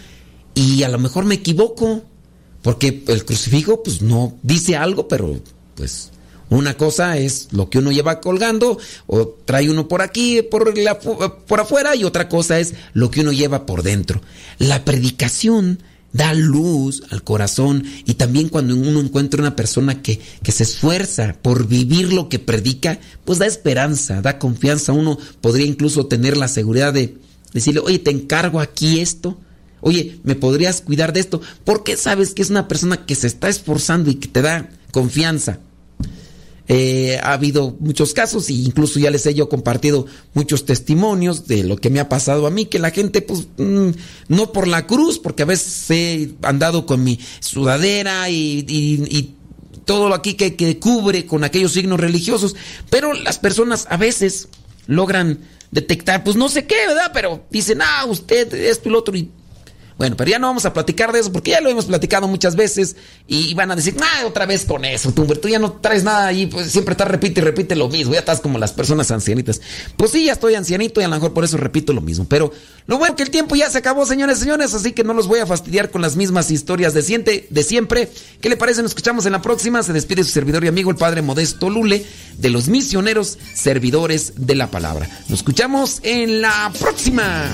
[0.54, 2.02] Y a lo mejor me equivoco,
[2.62, 5.40] porque el crucifijo, pues no dice algo, pero
[5.74, 6.10] pues
[6.50, 10.74] una cosa es lo que uno lleva colgando o trae uno por aquí, por,
[11.46, 14.22] por afuera, y otra cosa es lo que uno lleva por dentro.
[14.58, 15.82] La predicación
[16.12, 21.36] da luz al corazón y también cuando uno encuentra una persona que, que se esfuerza
[21.42, 24.92] por vivir lo que predica, pues da esperanza, da confianza.
[24.92, 27.18] Uno podría incluso tener la seguridad de
[27.52, 29.38] decirle, oye, te encargo aquí esto.
[29.80, 31.40] Oye, ¿me podrías cuidar de esto?
[31.64, 35.60] Porque sabes que es una persona que se está esforzando y que te da confianza.
[36.70, 40.04] Eh, ha habido muchos casos e incluso ya les he yo compartido
[40.34, 43.90] muchos testimonios de lo que me ha pasado a mí, que la gente pues mm,
[44.28, 49.34] no por la cruz, porque a veces he andado con mi sudadera y,
[49.86, 52.54] todo lo aquí que, que, cubre con aquellos signos religiosos,
[52.90, 54.48] pero las personas a veces
[54.86, 55.38] logran
[55.70, 57.10] detectar, pues no sé qué, ¿verdad?
[57.14, 59.30] Pero dicen, ah, usted, esto y lo otro, y
[59.98, 62.54] bueno, pero ya no vamos a platicar de eso porque ya lo hemos platicado muchas
[62.56, 62.96] veces
[63.26, 66.28] y van a decir, ah, otra vez con eso, tú, tú ya no traes nada
[66.28, 69.60] ahí, pues siempre estás repite y repite lo mismo, ya estás como las personas ancianitas.
[69.96, 72.52] Pues sí, ya estoy ancianito y a lo mejor por eso repito lo mismo, pero
[72.86, 75.26] lo bueno que el tiempo ya se acabó, señores y señores, así que no los
[75.26, 78.08] voy a fastidiar con las mismas historias de, de siempre.
[78.40, 78.82] ¿Qué le parece?
[78.82, 79.82] Nos escuchamos en la próxima.
[79.82, 82.06] Se despide su servidor y amigo, el Padre Modesto Lule,
[82.38, 85.08] de los misioneros servidores de la palabra.
[85.28, 87.50] Nos escuchamos en la próxima.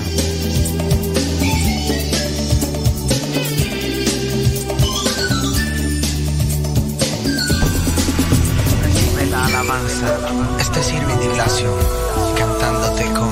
[10.57, 11.69] Este sirve de Ignacio
[12.37, 13.29] cantándote con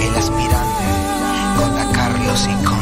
[0.00, 0.84] el aspirante,
[1.58, 2.75] con la Carlos y con